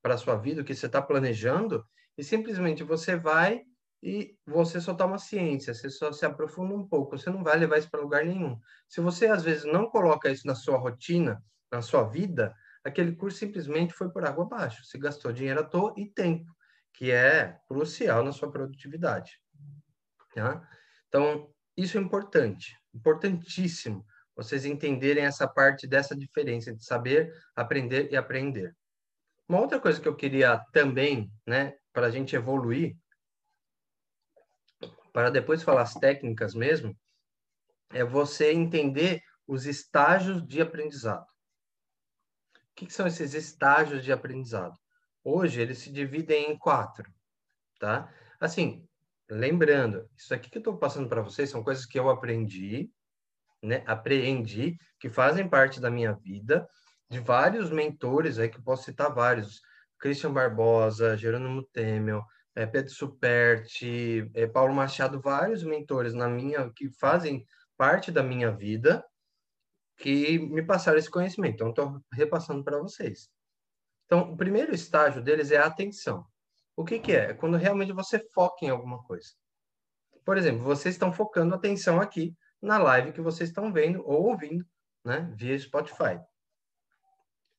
para 0.03 0.15
a 0.15 0.19
sua 0.19 0.37
vida, 0.37 0.61
o 0.61 0.65
que 0.65 0.75
você 0.75 0.87
está 0.87 1.01
planejando, 1.01 1.87
e 2.19 2.25
simplesmente 2.25 2.83
você 2.83 3.17
vai 3.17 3.63
e 4.03 4.37
você 4.47 4.81
só 4.81 4.95
toma 4.95 5.19
ciência, 5.19 5.75
você 5.75 5.91
só 5.91 6.11
se 6.11 6.25
aprofunda 6.27 6.75
um 6.75 6.87
pouco, 6.87 7.17
você 7.17 7.31
não 7.31 7.45
vai 7.45 7.59
levar 7.59 7.79
isso 7.79 7.91
para 7.91 8.01
lugar 8.01 8.25
nenhum. 8.25 8.59
Se 8.89 9.01
você, 9.01 9.27
às 9.27 9.45
vezes, 9.45 9.65
não 9.65 9.89
coloca 9.89 10.31
isso 10.31 10.47
na 10.47 10.55
sua 10.55 10.79
rotina, 10.79 11.43
na 11.71 11.83
sua 11.83 12.03
vida, 12.05 12.55
aquele 12.83 13.15
curso 13.15 13.39
simplesmente 13.39 13.93
foi 13.93 14.11
por 14.11 14.25
água 14.25 14.45
abaixo. 14.45 14.85
Você 14.85 14.99
gastou 14.99 15.33
dinheiro 15.33 15.61
à 15.61 15.65
toa 15.65 15.95
e 15.97 16.07
tempo, 16.07 16.51
que 16.95 17.11
é 17.11 17.59
crucial 17.69 18.25
na 18.25 18.33
sua 18.33 18.51
produtividade. 18.51 19.39
Tá? 20.35 20.67
Então, 21.09 21.53
isso 21.77 21.99
é 21.99 22.01
importante 22.01 22.81
importantíssimo 22.95 24.05
vocês 24.43 24.65
entenderem 24.65 25.25
essa 25.25 25.47
parte 25.47 25.87
dessa 25.87 26.17
diferença 26.17 26.75
de 26.75 26.83
saber, 26.83 27.31
aprender 27.55 28.11
e 28.11 28.17
aprender. 28.17 28.75
Uma 29.47 29.61
outra 29.61 29.79
coisa 29.79 30.01
que 30.01 30.09
eu 30.09 30.17
queria 30.17 30.59
também, 30.73 31.31
né, 31.47 31.77
para 31.93 32.07
a 32.07 32.11
gente 32.11 32.35
evoluir, 32.35 32.97
para 35.13 35.29
depois 35.29 35.63
falar 35.63 35.83
as 35.83 35.93
técnicas 35.93 36.55
mesmo, 36.55 36.97
é 37.91 38.03
você 38.03 38.51
entender 38.51 39.23
os 39.47 39.67
estágios 39.67 40.47
de 40.47 40.63
aprendizado. 40.63 41.27
O 42.55 42.75
que, 42.77 42.87
que 42.87 42.95
são 42.95 43.07
esses 43.07 43.35
estágios 43.35 44.03
de 44.03 44.11
aprendizado? 44.11 44.75
Hoje 45.23 45.61
eles 45.61 45.79
se 45.79 45.93
dividem 45.93 46.51
em 46.51 46.57
quatro, 46.57 47.13
tá? 47.79 48.11
Assim, 48.41 48.89
lembrando, 49.29 50.09
isso 50.17 50.33
aqui 50.33 50.49
que 50.49 50.57
eu 50.57 50.61
estou 50.61 50.79
passando 50.79 51.11
para 51.11 51.21
vocês 51.21 51.51
são 51.51 51.63
coisas 51.63 51.85
que 51.85 51.99
eu 51.99 52.09
aprendi, 52.09 52.91
né? 53.63 53.85
Que 54.99 55.09
fazem 55.09 55.49
parte 55.49 55.81
da 55.81 55.91
minha 55.91 56.13
vida, 56.13 56.69
de 57.09 57.19
vários 57.21 57.71
mentores 57.71 58.39
aí, 58.39 58.49
que 58.49 58.63
posso 58.63 58.85
citar 58.85 59.13
vários, 59.13 59.61
Christian 59.99 60.33
Barbosa, 60.33 61.17
Jerônimo 61.17 61.63
Temel, 61.73 62.25
é, 62.55 62.67
Pedro 62.67 62.93
Superti, 62.93 64.31
é, 64.35 64.47
Paulo 64.47 64.75
Machado, 64.75 65.21
vários 65.21 65.63
mentores 65.63 66.15
na 66.15 66.29
minha 66.29 66.71
que 66.71 66.91
fazem 66.99 67.45
parte 67.77 68.11
da 68.11 68.23
minha 68.23 68.51
vida 68.51 69.05
que 69.97 70.39
me 70.39 70.63
passaram 70.63 70.99
esse 70.99 71.11
conhecimento. 71.11 71.55
Então, 71.55 71.71
estou 71.71 72.01
repassando 72.13 72.65
para 72.65 72.79
vocês. 72.79 73.29
Então, 74.07 74.33
o 74.33 74.37
primeiro 74.37 74.75
estágio 74.75 75.23
deles 75.23 75.51
é 75.51 75.59
a 75.59 75.67
atenção. 75.67 76.27
O 76.75 76.85
que, 76.85 76.99
que 76.99 77.13
é? 77.13 77.31
É 77.31 77.35
quando 77.35 77.57
realmente 77.57 77.93
você 77.93 78.19
foca 78.33 78.65
em 78.65 78.71
alguma 78.71 79.03
coisa. 79.03 79.29
Por 80.25 80.39
exemplo, 80.39 80.63
vocês 80.63 80.95
estão 80.95 81.13
focando 81.13 81.55
atenção 81.55 82.01
aqui 82.01 82.35
na 82.61 82.79
live 82.79 83.13
que 83.13 83.21
vocês 83.21 83.49
estão 83.49 83.73
vendo 83.73 84.03
ou 84.07 84.29
ouvindo, 84.29 84.65
né, 85.05 85.33
via 85.37 85.59
Spotify. 85.59 86.21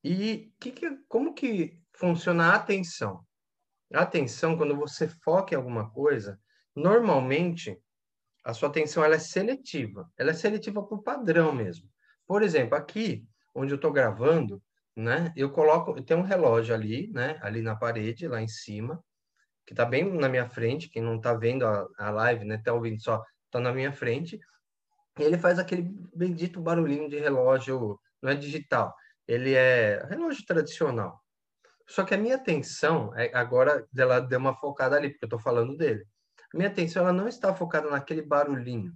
E 0.04 0.52
que 0.60 0.72
que, 0.72 0.98
como 1.08 1.34
que 1.34 1.80
funciona 1.94 2.52
a 2.52 2.56
atenção? 2.56 3.26
A 3.94 4.02
atenção, 4.02 4.58
quando 4.58 4.76
você 4.76 5.08
foca 5.08 5.54
em 5.54 5.58
alguma 5.58 5.90
coisa, 5.92 6.40
normalmente 6.76 7.78
a 8.44 8.54
sua 8.54 8.70
atenção 8.70 9.04
ela 9.04 9.16
é 9.16 9.20
seletiva. 9.20 10.10
Ela 10.18 10.32
é 10.32 10.34
seletiva 10.34 10.84
por 10.84 11.04
padrão 11.04 11.52
mesmo. 11.54 11.90
Por 12.26 12.42
exemplo, 12.42 12.76
aqui 12.76 13.26
onde 13.54 13.74
eu 13.74 13.76
estou 13.76 13.92
gravando, 13.92 14.62
né, 14.96 15.32
eu 15.36 15.52
coloco, 15.52 16.02
tem 16.02 16.18
um 16.18 16.22
relógio 16.22 16.74
ali, 16.74 17.10
né, 17.12 17.38
ali 17.42 17.62
na 17.62 17.76
parede, 17.76 18.28
lá 18.28 18.42
em 18.42 18.48
cima, 18.48 19.04
que 19.66 19.74
está 19.74 19.86
bem 19.86 20.12
na 20.12 20.30
minha 20.30 20.50
frente. 20.50 20.90
Quem 20.90 21.02
não 21.02 21.18
está 21.18 21.34
vendo 21.34 21.66
a, 21.66 21.88
a 21.98 22.10
live, 22.10 22.46
né, 22.46 22.56
está 22.56 22.74
ouvindo 22.74 23.02
só, 23.02 23.22
está 23.46 23.60
na 23.60 23.72
minha 23.72 23.92
frente. 23.92 24.40
Ele 25.24 25.38
faz 25.38 25.60
aquele 25.60 25.84
bendito 26.14 26.62
barulhinho 26.62 27.10
de 27.10 27.20
relógio, 27.20 28.00
não 28.22 28.32
é 28.32 28.36
digital, 28.36 28.94
ele 29.28 29.54
é 29.54 30.06
relógio 30.10 30.46
tradicional. 30.46 31.22
Só 31.88 32.04
que 32.04 32.14
a 32.14 32.18
minha 32.18 32.36
atenção, 32.36 33.14
é, 33.18 33.32
agora 33.34 33.86
ela 33.98 34.20
deu 34.20 34.40
uma 34.40 34.56
focada 34.56 34.96
ali, 34.96 35.10
porque 35.10 35.26
eu 35.26 35.28
estou 35.28 35.40
falando 35.40 35.76
dele. 35.76 36.06
A 36.54 36.58
minha 36.58 36.70
atenção 36.70 37.04
ela 37.04 37.14
não 37.14 37.28
está 37.28 37.54
focada 37.54 37.90
naquele 37.90 38.22
barulhinho. 38.22 38.94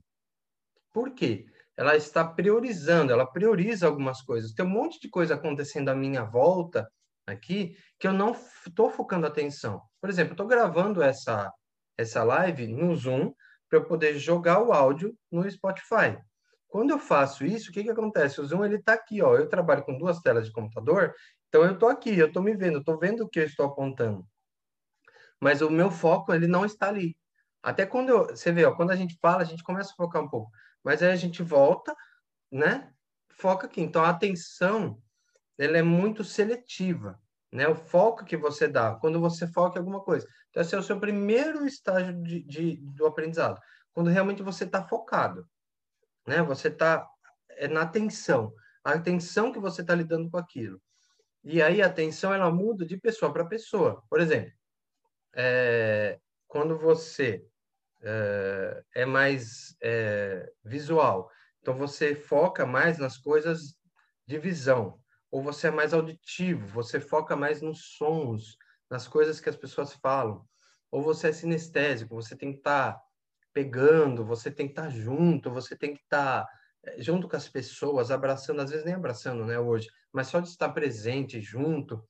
Por 0.94 1.12
quê? 1.13 1.46
Ela 1.75 1.98
está 1.98 2.24
priorizando, 2.24 3.12
ela 3.12 3.25
prioriza 3.25 3.86
algumas 3.86 4.22
coisas. 4.22 4.53
Tem 4.53 4.65
um 4.65 4.70
monte 4.70 5.00
de 5.00 5.10
coisa 5.10 5.36
acontecendo 5.36 5.89
à 5.89 5.96
minha 5.96 6.24
volta 6.24 6.89
aqui 7.27 7.75
que 8.00 8.08
eu 8.08 8.13
não 8.13 8.32
estou 8.65 8.89
focando 8.89 9.27
atenção. 9.27 9.82
Por 10.00 10.10
exemplo, 10.10 10.32
estou 10.32 10.48
gravando 10.48 11.01
essa, 11.03 11.51
essa 11.98 12.24
live 12.24 12.67
no 12.67 12.96
Zoom 12.96 13.34
para 13.70 13.80
eu 13.80 13.86
poder 13.86 14.18
jogar 14.18 14.62
o 14.62 14.72
áudio 14.72 15.16
no 15.32 15.50
Spotify. 15.50 16.18
Quando 16.68 16.92
eu 16.92 17.00
faço 17.00 17.46
isso, 17.46 17.70
o 17.70 17.74
que, 17.74 17.84
que 17.84 17.90
acontece? 17.90 18.42
O 18.42 18.46
Zoom 18.46 18.66
ele 18.66 18.76
está 18.76 18.94
aqui, 18.94 19.22
ó. 19.22 19.36
Eu 19.36 19.48
trabalho 19.48 19.84
com 19.84 19.98
duas 19.98 20.20
telas 20.20 20.46
de 20.46 20.52
computador 20.52 21.14
então 21.56 21.64
eu 21.64 21.76
estou 21.76 21.88
aqui, 21.88 22.18
eu 22.18 22.28
estou 22.28 22.44
me 22.44 22.54
vendo, 22.54 22.80
estou 22.80 23.00
vendo 23.00 23.24
o 23.24 23.30
que 23.30 23.40
eu 23.40 23.46
estou 23.46 23.66
apontando. 23.68 24.28
Mas 25.40 25.62
o 25.62 25.70
meu 25.70 25.90
foco 25.90 26.34
ele 26.34 26.48
não 26.48 26.66
está 26.66 26.90
ali. 26.90 27.18
Até 27.64 27.86
quando 27.86 28.10
eu, 28.10 28.26
você 28.28 28.52
vê, 28.52 28.66
ó, 28.66 28.76
quando 28.76 28.92
a 28.92 28.96
gente 28.98 29.18
fala, 29.22 29.42
a 29.42 29.46
gente 29.46 29.64
começa 29.64 29.94
a 29.94 29.96
focar 29.96 30.22
um 30.22 30.28
pouco, 30.28 30.52
mas 30.84 31.02
aí 31.02 31.14
a 31.14 31.16
gente 31.16 31.42
volta, 31.42 31.96
né? 32.52 32.92
Foca 33.38 33.68
aqui. 33.68 33.80
Então 33.80 34.04
a 34.04 34.10
atenção 34.10 35.02
ela 35.58 35.78
é 35.78 35.82
muito 35.82 36.26
seletiva, 36.26 37.18
né? 37.54 37.70
O 37.70 37.76
foco 37.76 38.26
que 38.26 38.36
você 38.36 38.68
dá 38.68 38.96
quando 38.96 39.22
você 39.22 39.48
foca 39.48 39.78
em 39.78 39.80
alguma 39.80 40.04
coisa. 40.04 40.28
Então 40.56 40.62
esse 40.62 40.74
é 40.74 40.78
o 40.78 40.84
seu 40.84 40.98
primeiro 40.98 41.68
estágio 41.68 42.14
de, 42.24 42.42
de 42.44 42.78
do 42.78 43.06
aprendizado, 43.06 43.60
quando 43.92 44.10
realmente 44.10 44.42
você 44.42 44.64
está 44.64 44.88
focado, 44.88 45.46
né? 46.26 46.42
Você 46.44 46.70
está 46.70 47.06
é 47.58 47.68
na 47.68 47.82
atenção, 47.82 48.54
a 48.82 48.94
atenção 48.94 49.52
que 49.52 49.60
você 49.60 49.82
está 49.82 49.94
lidando 49.94 50.30
com 50.30 50.38
aquilo. 50.38 50.82
E 51.44 51.62
aí 51.62 51.82
a 51.82 51.88
atenção 51.88 52.34
ela 52.34 52.50
muda 52.50 52.86
de 52.86 52.96
pessoa 52.96 53.34
para 53.34 53.44
pessoa. 53.46 54.02
Por 54.10 54.22
exemplo, 54.22 54.50
é, 55.36 56.22
quando 56.48 56.78
você 56.78 57.46
é, 58.02 58.84
é 58.96 59.06
mais 59.06 59.76
é, 59.84 60.50
visual, 60.64 61.30
então 61.60 61.74
você 61.74 62.16
foca 62.16 62.66
mais 62.66 62.98
nas 62.98 63.18
coisas 63.18 63.76
de 64.26 64.40
visão, 64.40 65.02
ou 65.30 65.44
você 65.44 65.68
é 65.68 65.72
mais 65.72 65.94
auditivo, 65.94 66.66
você 66.68 67.02
foca 67.02 67.36
mais 67.36 67.62
nos 67.62 67.98
sons, 67.98 68.58
nas 68.89 69.08
coisas 69.08 69.39
que 69.39 69.50
as 69.50 69.56
pessoas 69.56 69.94
falam, 69.94 70.46
ou 70.92 71.01
você 71.01 71.30
é 71.30 71.34
sinestésico, 71.34 72.15
você 72.15 72.36
tem 72.36 72.51
que 72.51 72.60
estar 72.60 72.94
tá 72.94 73.01
pegando, 73.54 74.25
você 74.25 74.51
tem 74.51 74.68
que 74.68 74.74
estar 74.74 74.84
tá 74.84 74.89
junto, 74.89 75.51
você 75.51 75.75
tem 75.75 75.94
que 75.94 76.01
estar 76.01 76.46
tá 76.46 76.51
junto 76.98 77.27
com 77.27 77.36
as 77.36 77.50
pessoas, 77.50 78.12
abraçando, 78.12 78.62
às 78.62 78.70
vezes 78.70 78.86
nem 78.86 78.94
abraçando, 78.94 79.46
né, 79.46 79.60
hoje, 79.60 79.89
mas 80.12 80.27
só 80.27 80.39
de 80.39 80.50
estar 80.50 80.70
presente 80.70 81.42
junto. 81.42 82.08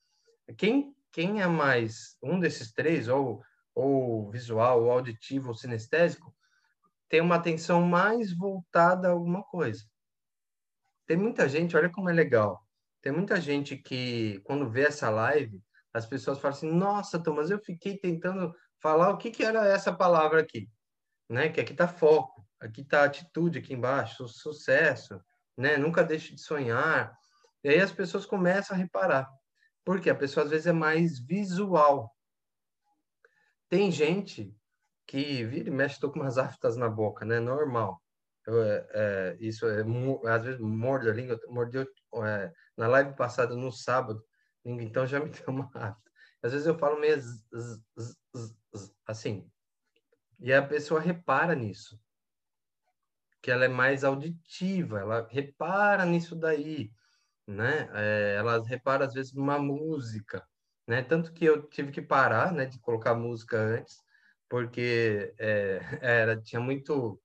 Quem, 0.57 0.93
quem 1.11 1.41
é 1.41 1.47
mais 1.47 2.17
um 2.21 2.39
desses 2.39 2.71
três, 2.71 3.07
ou, 3.07 3.41
ou 3.73 4.29
visual, 4.29 4.83
ou 4.83 4.91
auditivo, 4.91 5.49
ou 5.49 5.55
sinestésico, 5.55 6.35
tem 7.07 7.21
uma 7.21 7.35
atenção 7.35 7.81
mais 7.81 8.35
voltada 8.35 9.07
a 9.07 9.11
alguma 9.11 9.43
coisa. 9.43 9.83
Tem 11.07 11.15
muita 11.15 11.47
gente, 11.47 11.77
olha 11.77 11.89
como 11.89 12.09
é 12.09 12.13
legal, 12.13 12.61
tem 13.01 13.11
muita 13.11 13.39
gente 13.39 13.77
que, 13.77 14.39
quando 14.43 14.69
vê 14.69 14.81
essa 14.81 15.09
live, 15.09 15.61
as 15.95 16.05
pessoas 16.05 16.39
falam 16.39 16.57
assim, 16.57 16.71
nossa, 16.71 17.17
Thomas, 17.17 17.49
eu 17.49 17.59
fiquei 17.59 17.97
tentando 17.97 18.53
falar 18.81 19.09
o 19.11 19.17
que, 19.17 19.31
que 19.31 19.43
era 19.43 19.67
essa 19.67 19.93
palavra 19.93 20.41
aqui, 20.41 20.69
né? 21.29 21.49
Que 21.49 21.61
aqui 21.61 21.71
está 21.71 21.87
foco 21.87 22.45
aqui 22.59 22.81
está 22.81 23.03
atitude 23.03 23.59
aqui 23.59 23.73
embaixo, 23.73 24.27
sucesso, 24.27 25.19
né? 25.57 25.77
Nunca 25.77 26.03
deixe 26.03 26.33
de 26.33 26.41
sonhar. 26.41 27.17
E 27.63 27.69
aí 27.69 27.79
as 27.79 27.91
pessoas 27.91 28.25
começam 28.25 28.75
a 28.75 28.79
reparar. 28.79 29.29
Porque 29.83 30.09
a 30.09 30.15
pessoa 30.15 30.43
às 30.43 30.49
vezes 30.49 30.67
é 30.67 30.73
mais 30.73 31.19
visual. 31.19 32.11
Tem 33.69 33.91
gente 33.91 34.55
que 35.07 35.43
vira 35.45 35.69
e 35.69 35.71
mexe, 35.71 35.99
tô 35.99 36.11
com 36.11 36.19
umas 36.19 36.37
aftas 36.37 36.75
na 36.75 36.89
boca, 36.89 37.23
né? 37.25 37.39
Normal. 37.39 38.01
Eu, 38.45 38.63
é, 38.63 38.87
é, 38.93 39.37
isso 39.39 39.67
é, 39.67 39.83
às 40.29 40.43
vezes 40.43 40.59
morde 40.59 41.09
a 41.09 41.13
língua, 41.13 41.39
mordeu 41.47 41.87
é, 42.23 42.51
na 42.77 42.87
live 42.87 43.15
passada 43.15 43.55
no 43.55 43.71
sábado, 43.71 44.23
então 44.65 45.05
já 45.05 45.19
me 45.19 45.29
deu 45.29 45.45
uma. 45.47 45.69
Às 46.41 46.51
vezes 46.51 46.67
eu 46.67 46.77
falo 46.77 46.99
meio 46.99 47.19
z, 47.19 47.41
z, 47.55 47.81
z, 48.37 48.93
assim, 49.07 49.49
e 50.39 50.53
a 50.53 50.61
pessoa 50.61 50.99
repara 50.99 51.55
nisso 51.55 51.99
que 53.41 53.51
ela 53.51 53.65
é 53.65 53.67
mais 53.67 54.03
auditiva, 54.03 54.99
ela 55.01 55.27
repara 55.29 56.03
nisso 56.03 56.35
daí, 56.35 56.91
né? 57.47 57.89
É, 57.93 58.35
ela 58.37 58.63
repara 58.65 59.05
às 59.05 59.13
vezes 59.13 59.33
numa 59.33 59.59
música, 59.59 60.43
né? 60.87 61.03
Tanto 61.03 61.31
que 61.33 61.45
eu 61.45 61.61
tive 61.69 61.91
que 61.91 62.01
parar, 62.01 62.51
né, 62.51 62.65
de 62.65 62.79
colocar 62.79 63.13
música 63.15 63.57
antes, 63.59 63.97
porque 64.49 65.33
é, 65.39 65.79
era 66.01 66.41
tinha 66.41 66.59
muito 66.59 67.21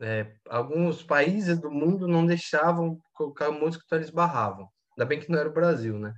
é, 0.00 0.34
alguns 0.48 1.02
países 1.02 1.58
do 1.60 1.70
mundo 1.70 2.06
não 2.06 2.26
deixavam 2.26 3.00
colocar 3.12 3.50
música, 3.50 3.84
então 3.86 3.98
eles 3.98 4.10
barravam. 4.10 4.68
Ainda 4.92 5.06
bem 5.06 5.20
que 5.20 5.30
não 5.30 5.38
era 5.38 5.48
o 5.48 5.52
Brasil, 5.52 5.98
né? 5.98 6.14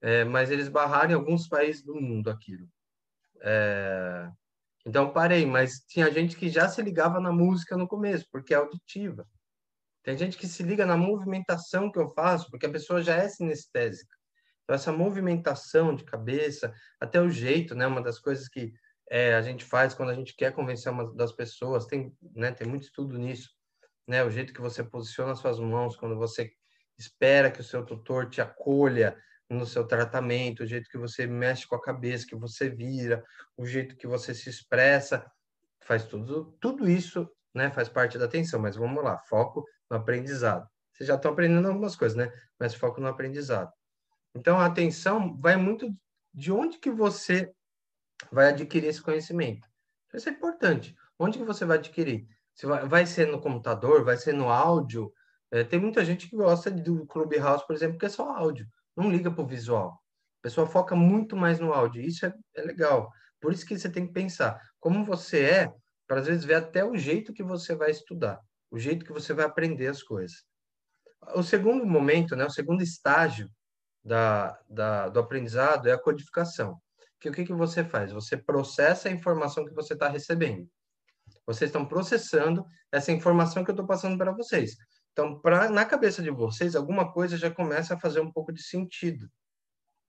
É, 0.00 0.24
mas 0.24 0.50
eles 0.50 0.68
barraram 0.68 1.12
em 1.12 1.14
alguns 1.14 1.48
países 1.48 1.82
do 1.82 1.94
mundo 1.94 2.30
aquilo. 2.30 2.68
É, 3.40 4.30
então 4.86 5.12
parei, 5.12 5.46
mas 5.46 5.80
tinha 5.88 6.10
gente 6.10 6.36
que 6.36 6.48
já 6.48 6.68
se 6.68 6.82
ligava 6.82 7.18
na 7.20 7.32
música 7.32 7.76
no 7.76 7.88
começo, 7.88 8.26
porque 8.30 8.52
é 8.52 8.56
auditiva. 8.56 9.26
Tem 10.02 10.16
gente 10.18 10.36
que 10.36 10.46
se 10.46 10.62
liga 10.62 10.84
na 10.84 10.96
movimentação 10.96 11.90
que 11.90 11.98
eu 11.98 12.08
faço, 12.10 12.50
porque 12.50 12.66
a 12.66 12.70
pessoa 12.70 13.02
já 13.02 13.16
é 13.16 13.28
sinestésica. 13.28 14.14
Então 14.62 14.76
essa 14.76 14.92
movimentação 14.92 15.94
de 15.94 16.04
cabeça, 16.04 16.74
até 17.00 17.20
o 17.20 17.30
jeito, 17.30 17.74
né, 17.74 17.86
uma 17.86 18.02
das 18.02 18.18
coisas 18.18 18.48
que 18.48 18.72
é, 19.10 19.34
a 19.34 19.42
gente 19.42 19.64
faz 19.64 19.94
quando 19.94 20.10
a 20.10 20.14
gente 20.14 20.34
quer 20.34 20.52
convencer 20.52 20.92
uma 20.92 21.14
das 21.14 21.32
pessoas, 21.32 21.86
tem, 21.86 22.14
né, 22.34 22.52
tem 22.52 22.66
muito 22.66 22.84
estudo 22.84 23.18
nisso, 23.18 23.50
né, 24.06 24.22
o 24.22 24.30
jeito 24.30 24.52
que 24.52 24.60
você 24.60 24.82
posiciona 24.82 25.34
suas 25.34 25.58
mãos 25.58 25.96
quando 25.96 26.16
você 26.16 26.50
espera 26.98 27.50
que 27.50 27.60
o 27.60 27.64
seu 27.64 27.84
tutor 27.84 28.28
te 28.28 28.40
acolha, 28.40 29.16
no 29.54 29.66
seu 29.66 29.86
tratamento, 29.86 30.62
o 30.62 30.66
jeito 30.66 30.88
que 30.90 30.98
você 30.98 31.26
mexe 31.26 31.66
com 31.66 31.76
a 31.76 31.82
cabeça, 31.82 32.26
que 32.26 32.36
você 32.36 32.68
vira, 32.68 33.24
o 33.56 33.64
jeito 33.66 33.96
que 33.96 34.06
você 34.06 34.34
se 34.34 34.50
expressa, 34.50 35.24
faz 35.80 36.04
tudo, 36.04 36.56
tudo 36.60 36.88
isso, 36.88 37.30
né, 37.54 37.70
faz 37.70 37.88
parte 37.88 38.18
da 38.18 38.24
atenção, 38.24 38.60
mas 38.60 38.76
vamos 38.76 39.02
lá, 39.02 39.18
foco 39.28 39.64
no 39.90 39.96
aprendizado. 39.96 40.68
Vocês 40.92 41.08
já 41.08 41.14
estão 41.14 41.32
aprendendo 41.32 41.66
algumas 41.68 41.96
coisas, 41.96 42.16
né? 42.16 42.32
Mas 42.58 42.74
foco 42.74 43.00
no 43.00 43.08
aprendizado. 43.08 43.70
Então, 44.34 44.60
a 44.60 44.66
atenção 44.66 45.36
vai 45.40 45.56
muito 45.56 45.92
de 46.32 46.52
onde 46.52 46.78
que 46.78 46.90
você 46.90 47.52
vai 48.30 48.48
adquirir 48.50 48.88
esse 48.88 49.02
conhecimento. 49.02 49.68
Isso 50.12 50.28
é 50.28 50.32
importante. 50.32 50.94
Onde 51.18 51.38
que 51.38 51.44
você 51.44 51.64
vai 51.64 51.78
adquirir? 51.78 52.28
Se 52.54 52.66
vai, 52.66 52.86
vai 52.86 53.06
ser 53.06 53.26
no 53.26 53.40
computador, 53.40 54.04
vai 54.04 54.16
ser 54.16 54.32
no 54.32 54.48
áudio. 54.48 55.12
É, 55.50 55.64
tem 55.64 55.80
muita 55.80 56.04
gente 56.04 56.28
que 56.28 56.36
gosta 56.36 56.70
do 56.70 57.04
Clubhouse, 57.06 57.66
por 57.66 57.74
exemplo, 57.74 57.98
que 57.98 58.06
é 58.06 58.08
só 58.08 58.30
áudio 58.30 58.66
não 58.96 59.10
liga 59.10 59.30
para 59.30 59.42
o 59.42 59.46
visual. 59.46 59.92
A 60.40 60.42
pessoa 60.42 60.66
foca 60.66 60.94
muito 60.94 61.36
mais 61.36 61.58
no 61.58 61.72
áudio. 61.72 62.02
Isso 62.02 62.26
é, 62.26 62.34
é 62.56 62.62
legal. 62.62 63.10
Por 63.40 63.52
isso 63.52 63.66
que 63.66 63.78
você 63.78 63.88
tem 63.88 64.06
que 64.06 64.12
pensar 64.12 64.60
como 64.78 65.04
você 65.04 65.44
é, 65.44 65.72
para 66.06 66.20
às 66.20 66.26
vezes 66.26 66.44
ver 66.44 66.54
até 66.54 66.84
o 66.84 66.96
jeito 66.96 67.32
que 67.32 67.42
você 67.42 67.74
vai 67.74 67.90
estudar, 67.90 68.40
o 68.70 68.78
jeito 68.78 69.04
que 69.04 69.12
você 69.12 69.32
vai 69.32 69.44
aprender 69.44 69.88
as 69.88 70.02
coisas. 70.02 70.44
O 71.34 71.42
segundo 71.42 71.86
momento, 71.86 72.36
né, 72.36 72.44
o 72.44 72.50
segundo 72.50 72.82
estágio 72.82 73.50
da, 74.04 74.58
da, 74.68 75.08
do 75.08 75.18
aprendizado 75.18 75.88
é 75.88 75.92
a 75.92 75.98
codificação, 75.98 76.78
que 77.24 77.30
o 77.30 77.32
que, 77.32 77.44
que 77.46 77.54
você 77.54 77.82
faz? 77.82 78.12
Você 78.12 78.36
processa 78.36 79.08
a 79.08 79.12
informação 79.12 79.64
que 79.64 79.72
você 79.72 79.94
está 79.94 80.08
recebendo. 80.08 80.68
Vocês 81.46 81.70
estão 81.70 81.86
processando 81.86 82.66
essa 82.92 83.12
informação 83.12 83.64
que 83.64 83.70
eu 83.70 83.74
estou 83.74 83.86
passando 83.86 84.18
para 84.18 84.32
vocês. 84.32 84.76
Então, 85.14 85.38
pra, 85.38 85.70
na 85.70 85.84
cabeça 85.84 86.20
de 86.20 86.30
vocês, 86.30 86.74
alguma 86.74 87.12
coisa 87.12 87.36
já 87.36 87.48
começa 87.48 87.94
a 87.94 87.98
fazer 87.98 88.18
um 88.18 88.32
pouco 88.32 88.52
de 88.52 88.60
sentido, 88.60 89.30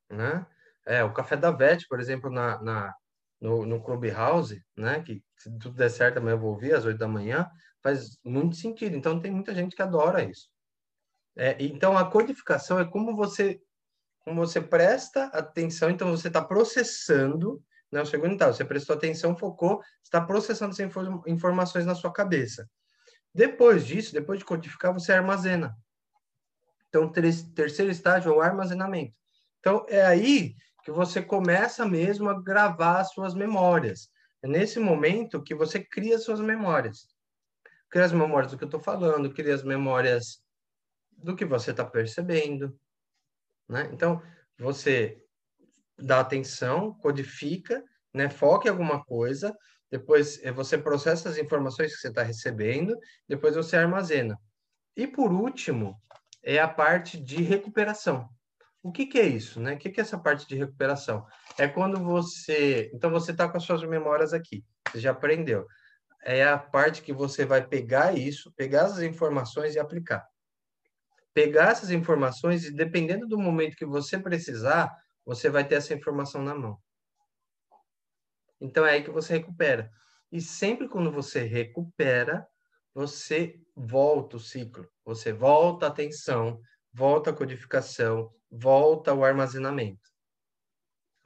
né? 0.09 0.45
É, 0.83 1.03
o 1.03 1.13
Café 1.13 1.37
da 1.37 1.51
Vete, 1.51 1.87
por 1.87 1.99
exemplo, 1.99 2.31
na, 2.31 2.59
na, 2.63 2.95
no, 3.39 3.67
no 3.67 3.83
Clubhouse, 3.83 4.63
né? 4.75 5.03
Que 5.03 5.23
se 5.37 5.49
tudo 5.59 5.75
der 5.75 5.89
certo, 5.89 6.17
amanhã 6.17 6.33
eu 6.33 6.39
vou 6.39 6.49
ouvir 6.53 6.73
às 6.73 6.85
oito 6.85 6.97
da 6.97 7.07
manhã, 7.07 7.47
faz 7.83 8.17
muito 8.23 8.55
sentido. 8.55 8.95
Então, 8.95 9.19
tem 9.19 9.31
muita 9.31 9.53
gente 9.53 9.75
que 9.75 9.81
adora 9.83 10.23
isso. 10.23 10.49
É, 11.37 11.55
então, 11.59 11.95
a 11.95 12.09
codificação 12.09 12.79
é 12.79 12.85
como 12.85 13.15
você, 13.15 13.61
como 14.23 14.43
você 14.43 14.59
presta 14.59 15.25
atenção, 15.25 15.91
então 15.91 16.09
você 16.09 16.29
está 16.29 16.43
processando, 16.43 17.63
né, 17.91 18.01
o 18.01 18.07
segundo 18.07 18.33
etapa, 18.33 18.53
você 18.53 18.65
prestou 18.65 18.95
atenção, 18.95 19.37
focou, 19.37 19.83
está 20.03 20.19
processando 20.19 20.71
essas 20.71 20.89
informações 21.27 21.85
na 21.85 21.93
sua 21.93 22.11
cabeça. 22.11 22.67
Depois 23.35 23.85
disso, 23.85 24.13
depois 24.13 24.39
de 24.39 24.45
codificar, 24.45 24.93
você 24.93 25.11
armazena. 25.11 25.77
Então, 26.87 27.11
terceiro 27.11 27.91
estágio 27.91 28.31
é 28.31 28.33
o 28.33 28.39
armazenamento. 28.39 29.13
Então, 29.59 29.85
é 29.89 30.05
aí 30.05 30.55
que 30.85 30.91
você 30.91 31.21
começa 31.21 31.85
mesmo 31.85 32.29
a 32.29 32.41
gravar 32.41 33.01
as 33.01 33.11
suas 33.11 33.33
memórias. 33.33 34.09
É 34.41 34.47
nesse 34.47 34.79
momento 34.79 35.43
que 35.43 35.53
você 35.53 35.83
cria 35.83 36.17
suas 36.17 36.39
memórias. 36.39 37.09
Cria 37.89 38.05
as 38.05 38.13
memórias 38.13 38.53
do 38.53 38.57
que 38.57 38.63
eu 38.63 38.69
estou 38.69 38.79
falando, 38.79 39.33
cria 39.33 39.53
as 39.53 39.63
memórias 39.63 40.41
do 41.11 41.35
que 41.35 41.43
você 41.43 41.71
está 41.71 41.83
percebendo. 41.83 42.79
Né? 43.67 43.89
Então, 43.91 44.23
você 44.57 45.21
dá 45.97 46.21
atenção, 46.21 46.93
codifica, 46.93 47.83
né? 48.13 48.29
foca 48.29 48.69
em 48.69 48.71
alguma 48.71 49.03
coisa, 49.03 49.53
depois 49.91 50.43
eh, 50.43 50.51
você 50.51 50.77
processa 50.77 51.29
as 51.29 51.37
informações 51.37 51.93
que 51.93 52.01
você 52.01 52.09
está 52.09 52.23
recebendo, 52.23 52.97
depois 53.27 53.55
você 53.55 53.77
armazena. 53.77 54.39
E 54.95 55.05
por 55.07 55.31
último, 55.31 55.99
é 56.43 56.59
a 56.59 56.67
parte 56.67 57.17
de 57.17 57.41
recuperação. 57.41 58.29
O 58.81 58.91
que, 58.91 59.07
que 59.07 59.17
é 59.17 59.25
isso, 59.25 59.59
né? 59.59 59.73
O 59.73 59.77
que, 59.77 59.89
que 59.89 59.99
é 59.99 60.03
essa 60.03 60.17
parte 60.17 60.47
de 60.47 60.55
recuperação? 60.55 61.25
É 61.57 61.67
quando 61.67 61.99
você. 61.99 62.91
Então, 62.93 63.09
você 63.09 63.31
está 63.31 63.49
com 63.49 63.57
as 63.57 63.63
suas 63.63 63.83
memórias 63.83 64.31
aqui, 64.31 64.63
você 64.87 64.99
já 64.99 65.09
aprendeu. 65.09 65.65
É 66.23 66.43
a 66.45 66.57
parte 66.57 67.01
que 67.01 67.11
você 67.11 67.45
vai 67.45 67.65
pegar 67.67 68.15
isso, 68.15 68.53
pegar 68.55 68.83
as 68.85 68.99
informações 68.99 69.73
e 69.73 69.79
aplicar. 69.79 70.23
Pegar 71.33 71.71
essas 71.71 71.89
informações 71.89 72.63
e, 72.65 72.71
dependendo 72.71 73.27
do 73.27 73.39
momento 73.39 73.75
que 73.75 73.85
você 73.85 74.19
precisar, 74.19 74.95
você 75.25 75.49
vai 75.49 75.67
ter 75.67 75.75
essa 75.75 75.93
informação 75.93 76.43
na 76.43 76.53
mão. 76.53 76.79
Então 78.65 78.85
é 78.85 78.91
aí 78.91 79.03
que 79.03 79.11
você 79.11 79.33
recupera. 79.33 79.91
E 80.31 80.41
sempre 80.41 80.89
quando 80.89 81.11
você 81.11 81.43
recupera, 81.43 82.47
você 82.93 83.61
volta 83.75 84.37
o 84.37 84.39
ciclo, 84.39 84.89
você 85.03 85.31
volta 85.31 85.85
a 85.85 85.89
atenção, 85.89 86.59
volta 86.91 87.29
a 87.29 87.33
codificação, 87.33 88.33
volta 88.49 89.11
ao 89.11 89.23
armazenamento. 89.23 90.09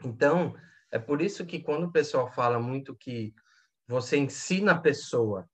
Então, 0.03 0.55
é 0.91 1.00
por 1.00 1.22
isso 1.22 1.46
que 1.46 1.62
quando 1.62 1.86
o 1.86 1.91
pessoal 1.91 2.31
fala 2.31 2.60
muito 2.60 2.96
que 2.96 3.34
você 3.88 4.17
ensina 4.17 4.74
a 4.74 4.79
pessoa 4.79 5.50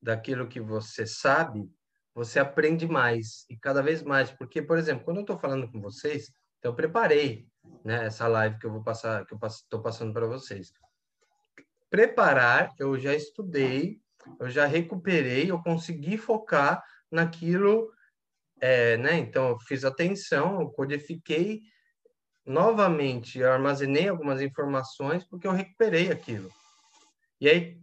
daquilo 0.00 0.48
que 0.48 0.60
você 0.60 1.06
sabe, 1.06 1.68
você 2.14 2.38
aprende 2.38 2.86
mais 2.86 3.44
e 3.50 3.56
cada 3.56 3.82
vez 3.82 4.02
mais. 4.02 4.30
Porque, 4.30 4.62
por 4.62 4.78
exemplo, 4.78 5.04
quando 5.04 5.18
eu 5.18 5.22
estou 5.22 5.38
falando 5.38 5.70
com 5.70 5.80
vocês, 5.80 6.30
então, 6.58 6.72
eu 6.72 6.76
preparei 6.76 7.46
né, 7.84 8.06
essa 8.06 8.26
live 8.26 8.58
que 8.58 8.66
eu 8.66 8.72
vou 8.72 8.82
passar, 8.82 9.24
que 9.24 9.34
eu 9.34 9.38
estou 9.46 9.80
passando 9.80 10.12
para 10.12 10.26
vocês. 10.26 10.72
Preparar, 11.88 12.72
eu 12.78 12.98
já 12.98 13.14
estudei, 13.14 14.00
eu 14.40 14.50
já 14.50 14.66
recuperei, 14.66 15.50
eu 15.50 15.62
consegui 15.62 16.18
focar 16.18 16.82
naquilo, 17.10 17.90
é, 18.60 18.96
né? 18.96 19.16
Então, 19.18 19.50
eu 19.50 19.60
fiz 19.60 19.84
atenção, 19.84 20.60
eu 20.60 20.70
codifiquei 20.70 21.62
novamente, 22.44 23.38
eu 23.38 23.52
armazenei 23.52 24.08
algumas 24.08 24.40
informações 24.40 25.24
porque 25.24 25.46
eu 25.46 25.52
recuperei 25.52 26.10
aquilo. 26.10 26.50
E 27.40 27.48
aí, 27.48 27.78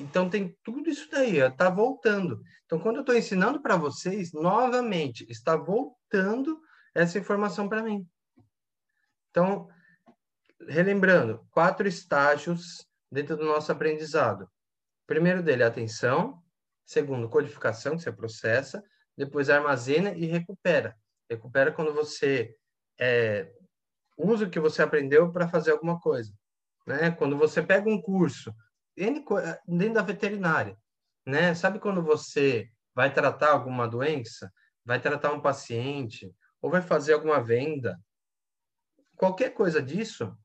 então 0.00 0.28
tem 0.28 0.56
tudo 0.62 0.90
isso 0.90 1.08
daí, 1.10 1.38
está 1.38 1.70
voltando. 1.70 2.40
Então, 2.64 2.78
quando 2.78 2.96
eu 2.96 3.00
estou 3.00 3.16
ensinando 3.16 3.60
para 3.62 3.76
vocês, 3.76 4.32
novamente, 4.32 5.24
está 5.30 5.56
voltando 5.56 6.60
essa 6.94 7.18
informação 7.18 7.68
para 7.68 7.82
mim. 7.82 8.06
Então, 9.36 9.68
relembrando, 10.66 11.46
quatro 11.50 11.86
estágios 11.86 12.86
dentro 13.12 13.36
do 13.36 13.44
nosso 13.44 13.70
aprendizado. 13.70 14.50
Primeiro 15.06 15.42
dele 15.42 15.62
atenção, 15.62 16.42
segundo, 16.86 17.28
codificação, 17.28 17.98
que 17.98 18.02
você 18.02 18.10
processa, 18.10 18.82
depois 19.14 19.50
armazena 19.50 20.12
e 20.12 20.24
recupera. 20.24 20.96
Recupera 21.28 21.70
quando 21.70 21.92
você 21.92 22.56
é, 22.98 23.52
usa 24.16 24.46
o 24.46 24.50
que 24.50 24.58
você 24.58 24.80
aprendeu 24.80 25.30
para 25.30 25.46
fazer 25.46 25.72
alguma 25.72 26.00
coisa. 26.00 26.32
Né? 26.86 27.10
Quando 27.10 27.36
você 27.36 27.62
pega 27.62 27.90
um 27.90 28.00
curso, 28.00 28.54
dentro 28.96 29.92
da 29.92 30.00
veterinária, 30.00 30.78
né? 31.26 31.54
Sabe 31.54 31.78
quando 31.78 32.02
você 32.02 32.70
vai 32.94 33.12
tratar 33.12 33.50
alguma 33.50 33.86
doença, 33.86 34.50
vai 34.82 34.98
tratar 34.98 35.34
um 35.34 35.42
paciente, 35.42 36.34
ou 36.62 36.70
vai 36.70 36.80
fazer 36.80 37.12
alguma 37.12 37.38
venda, 37.38 38.00
qualquer 39.16 39.50
coisa 39.50 39.82
disso, 39.82 40.36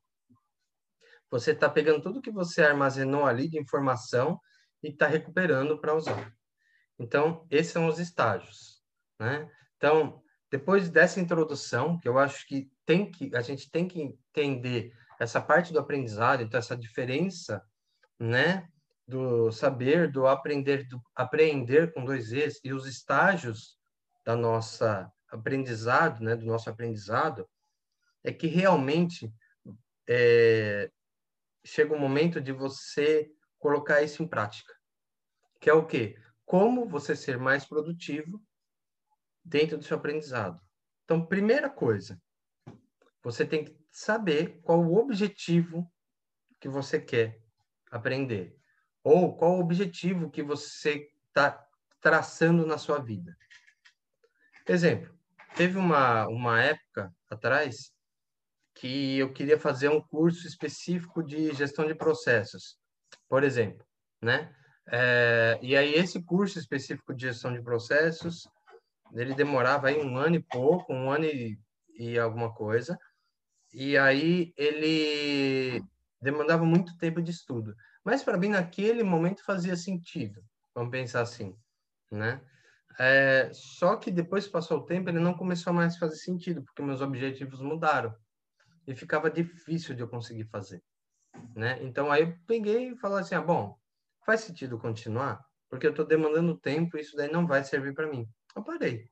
você 1.30 1.52
está 1.52 1.70
pegando 1.70 2.02
tudo 2.02 2.22
que 2.22 2.32
você 2.32 2.62
armazenou 2.62 3.26
ali 3.26 3.48
de 3.48 3.60
informação 3.60 4.40
e 4.84 4.90
está 4.90 5.08
recuperando 5.08 5.80
para 5.80 5.96
usar. 5.96 6.34
Então, 7.00 7.48
esses 7.50 7.72
são 7.72 7.88
os 7.88 8.00
estágios, 8.00 8.84
né? 9.20 9.50
Então, 9.78 10.22
depois 10.52 10.90
dessa 10.90 11.20
introdução, 11.20 11.98
que 12.00 12.08
eu 12.08 12.20
acho 12.20 12.46
que 12.46 12.70
tem 12.86 13.10
que 13.10 13.34
a 13.36 13.42
gente 13.42 13.72
tem 13.72 13.88
que 13.88 14.02
entender 14.02 14.94
essa 15.20 15.40
parte 15.40 15.72
do 15.72 15.80
aprendizado, 15.80 16.44
então 16.44 16.60
essa 16.60 16.76
diferença, 16.76 17.64
né, 18.20 18.68
do 19.08 19.52
saber, 19.52 20.12
do 20.12 20.28
aprender, 20.28 20.88
do 20.88 21.02
aprender 21.16 21.94
com 21.94 22.04
dois 22.04 22.32
E's 22.34 22.60
e 22.64 22.74
os 22.74 22.86
estágios 22.86 23.78
da 24.26 24.36
nossa 24.36 25.12
aprendizado, 25.30 26.22
né, 26.22 26.36
do 26.36 26.46
nosso 26.46 26.70
aprendizado, 26.70 27.48
é 28.24 28.32
que 28.32 28.48
realmente 28.48 29.34
é, 30.08 30.92
chega 31.64 31.94
um 31.94 32.00
momento 32.00 32.42
de 32.42 32.52
você 32.52 33.32
colocar 33.60 34.02
isso 34.02 34.24
em 34.24 34.28
prática. 34.28 34.74
Que 35.60 35.70
é 35.70 35.74
o 35.74 35.86
quê? 35.86 36.18
Como 36.46 36.88
você 36.88 37.16
ser 37.16 37.38
mais 37.38 37.66
produtivo 37.66 38.44
dentro 39.44 39.78
do 39.78 39.84
seu 39.84 39.98
aprendizado. 39.98 40.60
Então, 41.04 41.26
primeira 41.26 41.70
coisa, 41.70 42.22
você 43.24 43.46
tem 43.46 43.66
que 43.66 43.78
saber 43.92 44.60
qual 44.62 44.82
o 44.82 44.98
objetivo 44.98 45.92
que 46.60 46.70
você 46.70 47.00
quer 47.00 47.42
aprender. 47.90 48.58
Ou 49.04 49.36
qual 49.36 49.58
o 49.58 49.60
objetivo 49.60 50.30
que 50.30 50.44
você 50.44 51.12
está 51.28 51.68
traçando 52.00 52.66
na 52.66 52.78
sua 52.78 53.00
vida. 53.00 53.38
Exemplo, 54.68 55.16
teve 55.56 55.78
uma, 55.78 56.28
uma 56.28 56.62
época 56.62 57.14
atrás 57.30 57.94
que 58.74 59.18
eu 59.18 59.32
queria 59.34 59.60
fazer 59.60 59.90
um 59.90 60.02
curso 60.02 60.48
específico 60.48 61.24
de 61.24 61.54
gestão 61.54 61.86
de 61.86 61.96
processos, 61.96 62.78
por 63.28 63.44
exemplo, 63.44 63.86
né? 64.22 64.54
É, 64.88 65.60
e 65.62 65.76
aí 65.76 65.94
esse 65.94 66.22
curso 66.24 66.60
específico 66.60 67.14
de 67.14 67.28
gestão 67.28 67.54
de 67.54 67.62
processos, 67.62 68.48
ele 69.14 69.36
demorava 69.36 69.88
aí 69.88 70.00
um 70.02 70.18
ano 70.18 70.36
e 70.36 70.44
pouco, 70.44 70.94
um 70.94 71.12
ano 71.12 71.26
e, 71.26 71.60
e 71.98 72.18
alguma 72.18 72.54
coisa, 72.54 72.98
e 73.74 73.98
aí 73.98 74.54
ele 74.58 75.84
demandava 76.22 76.66
muito 76.66 76.98
tempo 76.98 77.22
de 77.22 77.32
estudo. 77.32 77.76
Mas 78.04 78.24
para 78.24 78.38
mim 78.38 78.50
naquele 78.50 79.04
momento 79.04 79.46
fazia 79.46 79.76
sentido, 79.76 80.42
vamos 80.74 80.92
pensar 80.92 81.22
assim, 81.22 81.56
né? 82.10 82.42
É, 83.00 83.50
só 83.54 83.96
que 83.96 84.12
depois 84.12 84.46
que 84.46 84.52
passou 84.52 84.80
o 84.80 84.86
tempo, 84.86 85.10
ele 85.10 85.20
não 85.20 85.34
começou 85.34 85.72
mais 85.72 85.96
a 85.96 86.00
fazer 86.00 86.18
sentido, 86.18 86.62
porque 86.64 86.82
meus 86.82 87.00
objetivos 87.02 87.62
mudaram 87.62 88.14
e 88.92 88.96
ficava 88.96 89.30
difícil 89.30 89.96
de 89.96 90.02
eu 90.02 90.08
conseguir 90.08 90.46
fazer, 90.46 90.84
né? 91.56 91.82
Então 91.82 92.12
aí 92.12 92.24
eu 92.24 92.38
peguei 92.46 92.90
e 92.90 92.98
falei 92.98 93.20
assim, 93.20 93.36
ah, 93.36 93.42
bom, 93.42 93.78
faz 94.26 94.42
sentido 94.42 94.78
continuar, 94.78 95.44
porque 95.70 95.88
eu 95.88 95.92
estou 95.92 96.06
demandando 96.06 96.58
tempo 96.58 96.98
e 96.98 97.02
isso 97.02 97.16
daí 97.16 97.32
não 97.32 97.48
vai 97.48 97.64
servir 97.64 97.94
para 97.94 98.08
mim. 98.08 98.28
Eu 98.56 98.64
parei, 98.64 99.10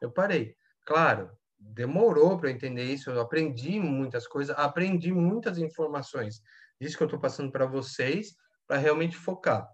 eu 0.00 0.10
parei. 0.10 0.54
Claro, 0.84 1.30
demorou 1.58 2.38
para 2.38 2.50
eu 2.50 2.54
entender 2.54 2.84
isso, 2.84 3.10
eu 3.10 3.20
aprendi 3.20 3.80
muitas 3.80 4.26
coisas, 4.26 4.56
aprendi 4.58 5.12
muitas 5.12 5.58
informações. 5.58 6.42
Isso 6.78 6.96
que 6.96 7.02
eu 7.02 7.06
estou 7.06 7.20
passando 7.20 7.50
para 7.50 7.66
vocês, 7.66 8.34
para 8.66 8.76
realmente 8.76 9.16
focar. 9.16 9.66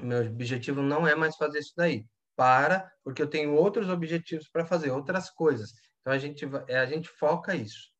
Meu 0.00 0.24
objetivo 0.26 0.82
não 0.82 1.06
é 1.06 1.14
mais 1.14 1.36
fazer 1.36 1.58
isso 1.58 1.72
daí. 1.76 2.06
Para, 2.36 2.92
porque 3.02 3.22
eu 3.22 3.26
tenho 3.28 3.54
outros 3.54 3.88
objetivos 3.88 4.48
para 4.48 4.66
fazer, 4.66 4.90
outras 4.90 5.30
coisas. 5.30 5.72
Então 6.00 6.12
a 6.12 6.18
gente, 6.18 6.44
a 6.44 6.86
gente 6.86 7.08
foca 7.08 7.56
isso. 7.56 7.95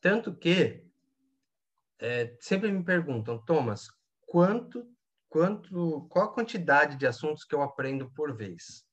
Tanto 0.00 0.34
que 0.34 0.84
é, 1.98 2.34
sempre 2.40 2.72
me 2.72 2.82
perguntam, 2.82 3.38
Thomas, 3.44 3.88
quanto, 4.26 4.88
quanto, 5.28 6.06
qual 6.08 6.26
a 6.26 6.32
quantidade 6.32 6.96
de 6.96 7.06
assuntos 7.06 7.44
que 7.44 7.54
eu 7.54 7.60
aprendo 7.60 8.10
por 8.12 8.34
vez? 8.34 8.86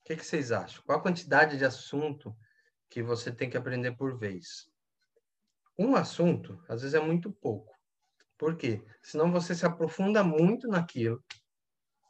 O 0.00 0.04
que, 0.04 0.16
que 0.16 0.26
vocês 0.26 0.50
acham? 0.50 0.82
Qual 0.84 0.98
a 0.98 1.02
quantidade 1.02 1.56
de 1.56 1.64
assunto 1.64 2.36
que 2.90 3.02
você 3.02 3.30
tem 3.30 3.48
que 3.48 3.56
aprender 3.56 3.92
por 3.92 4.18
vez? 4.18 4.68
Um 5.78 5.94
assunto, 5.94 6.60
às 6.68 6.82
vezes, 6.82 6.94
é 6.94 7.00
muito 7.00 7.32
pouco. 7.32 7.72
Por 8.36 8.56
quê? 8.56 8.84
Senão 9.00 9.30
você 9.30 9.54
se 9.54 9.64
aprofunda 9.64 10.24
muito 10.24 10.66
naquilo, 10.66 11.24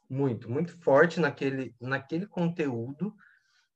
muito, 0.09 0.49
muito 0.49 0.75
forte 0.81 1.19
naquele, 1.19 1.75
naquele 1.79 2.25
conteúdo, 2.25 3.15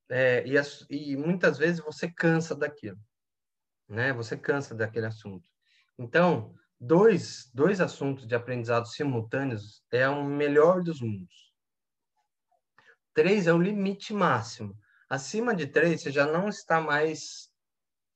é, 0.09 0.43
e, 0.47 0.55
e 0.89 1.15
muitas 1.15 1.59
vezes 1.59 1.79
você 1.79 2.11
cansa 2.11 2.55
daquilo, 2.55 2.97
né? 3.87 4.13
Você 4.13 4.37
cansa 4.37 4.75
daquele 4.75 5.05
assunto. 5.05 5.49
Então, 5.97 6.53
dois, 6.79 7.49
dois 7.53 7.81
assuntos 7.81 8.27
de 8.27 8.35
aprendizado 8.35 8.87
simultâneos 8.87 9.83
é 9.91 10.07
o 10.07 10.23
melhor 10.23 10.81
dos 10.81 11.01
mundos. 11.01 11.53
Três 13.13 13.47
é 13.47 13.53
o 13.53 13.61
limite 13.61 14.13
máximo. 14.13 14.77
Acima 15.09 15.55
de 15.55 15.67
três, 15.67 16.01
você 16.01 16.11
já 16.11 16.25
não 16.25 16.49
está 16.49 16.79
mais 16.81 17.49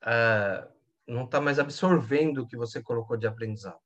uh, 0.04 0.72
não 1.08 1.26
está 1.26 1.42
mais 1.42 1.60
absorvendo 1.60 2.40
o 2.42 2.48
que 2.48 2.56
você 2.56 2.82
colocou 2.82 3.18
de 3.18 3.28
aprendizado. 3.28 3.80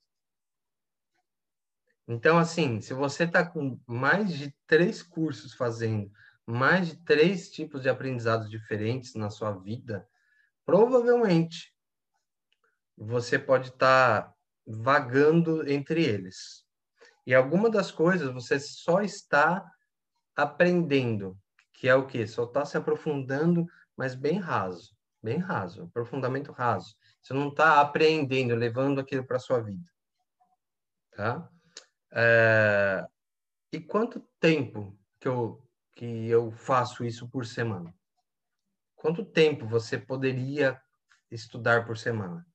Então, 2.08 2.38
assim, 2.38 2.82
se 2.82 2.93
você 2.93 3.24
está 3.24 3.43
com 3.43 3.80
mais 3.88 4.32
de 4.32 4.56
três 4.67 5.02
cursos 5.02 5.54
fazendo, 5.54 6.12
mais 6.45 6.89
de 6.89 6.98
três 6.98 7.50
tipos 7.50 7.82
de 7.82 7.89
aprendizados 7.89 8.50
diferentes 8.50 9.15
na 9.15 9.32
sua 9.32 9.52
vida, 9.52 10.08
provavelmente 10.63 11.74
você 12.97 13.38
pode 13.38 13.69
estar 13.69 14.23
tá 14.23 14.34
vagando 14.65 15.69
entre 15.69 16.03
eles. 16.03 16.65
E 17.25 17.34
alguma 17.34 17.69
das 17.69 17.91
coisas 17.91 18.31
você 18.34 18.60
só 18.60 19.01
está 19.01 19.63
aprendendo, 20.36 21.38
que 21.73 21.88
é 21.88 21.95
o 21.95 22.05
quê? 22.05 22.27
Só 22.27 22.43
está 22.43 22.65
se 22.65 22.77
aprofundando, 22.77 23.65
mas 23.97 24.13
bem 24.13 24.39
raso, 24.39 24.95
bem 25.21 25.38
raso, 25.38 25.84
aprofundamento 25.84 26.51
raso. 26.51 26.95
Você 27.21 27.34
não 27.34 27.49
está 27.49 27.81
apreendendo, 27.81 28.55
levando 28.55 28.99
aquilo 28.99 29.25
para 29.25 29.39
sua 29.39 29.60
vida, 29.60 29.89
tá? 31.15 31.49
É... 32.12 33.05
E 33.71 33.79
quanto 33.79 34.19
tempo 34.39 34.97
que 35.19 35.27
eu 35.27 35.62
que 35.95 36.27
eu 36.27 36.51
faço 36.51 37.05
isso 37.05 37.27
por 37.29 37.45
semana? 37.45 37.95
Quanto 38.95 39.23
tempo 39.23 39.65
você 39.65 39.97
poderia 39.97 40.79
estudar 41.31 41.86
por 41.86 41.97
semana? 41.97 42.45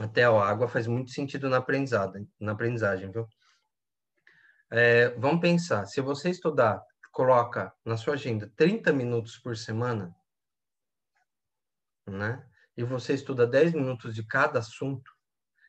Até 0.00 0.24
a 0.24 0.30
água 0.30 0.68
faz 0.68 0.86
muito 0.86 1.10
sentido 1.10 1.48
na 1.48 1.58
aprendizagem, 1.58 2.30
na 2.38 2.52
aprendizagem, 2.52 3.10
viu? 3.10 3.26
É, 4.70 5.10
vamos 5.10 5.40
pensar, 5.40 5.86
se 5.86 6.00
você 6.00 6.30
estudar, 6.30 6.82
coloca 7.12 7.72
na 7.84 7.96
sua 7.96 8.14
agenda 8.14 8.52
30 8.56 8.92
minutos 8.92 9.38
por 9.38 9.56
semana, 9.56 10.14
né? 12.06 12.44
E 12.76 12.84
você 12.84 13.14
estuda 13.14 13.46
10 13.46 13.72
minutos 13.72 14.14
de 14.14 14.22
cada 14.22 14.58
assunto, 14.58 15.10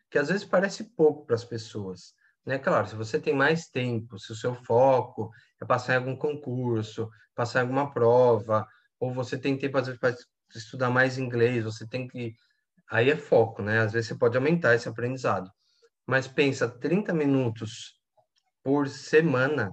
que 0.09 0.19
às 0.19 0.27
vezes 0.27 0.43
parece 0.43 0.83
pouco 0.95 1.25
para 1.25 1.35
as 1.35 1.45
pessoas, 1.45 2.13
né? 2.45 2.59
Claro, 2.59 2.87
se 2.87 2.95
você 2.95 3.19
tem 3.19 3.33
mais 3.33 3.69
tempo, 3.69 4.19
se 4.19 4.31
o 4.31 4.35
seu 4.35 4.53
foco 4.55 5.31
é 5.61 5.65
passar 5.65 5.93
em 5.93 5.97
algum 5.97 6.15
concurso, 6.17 7.09
passar 7.33 7.59
em 7.59 7.61
alguma 7.63 7.93
prova, 7.93 8.67
ou 8.99 9.13
você 9.13 9.37
tem 9.37 9.57
tempo 9.57 9.77
às 9.77 9.87
vezes 9.87 9.99
para 10.01 10.15
estudar 10.53 10.89
mais 10.89 11.17
inglês, 11.17 11.63
você 11.63 11.87
tem 11.87 12.07
que 12.07 12.35
aí 12.89 13.09
é 13.09 13.17
foco, 13.17 13.61
né? 13.61 13.79
Às 13.79 13.91
vezes 13.91 14.09
você 14.09 14.15
pode 14.15 14.37
aumentar 14.37 14.75
esse 14.75 14.87
aprendizado. 14.87 15.51
Mas 16.05 16.27
pensa, 16.27 16.69
30 16.69 17.13
minutos 17.13 17.99
por 18.63 18.87
semana, 18.87 19.71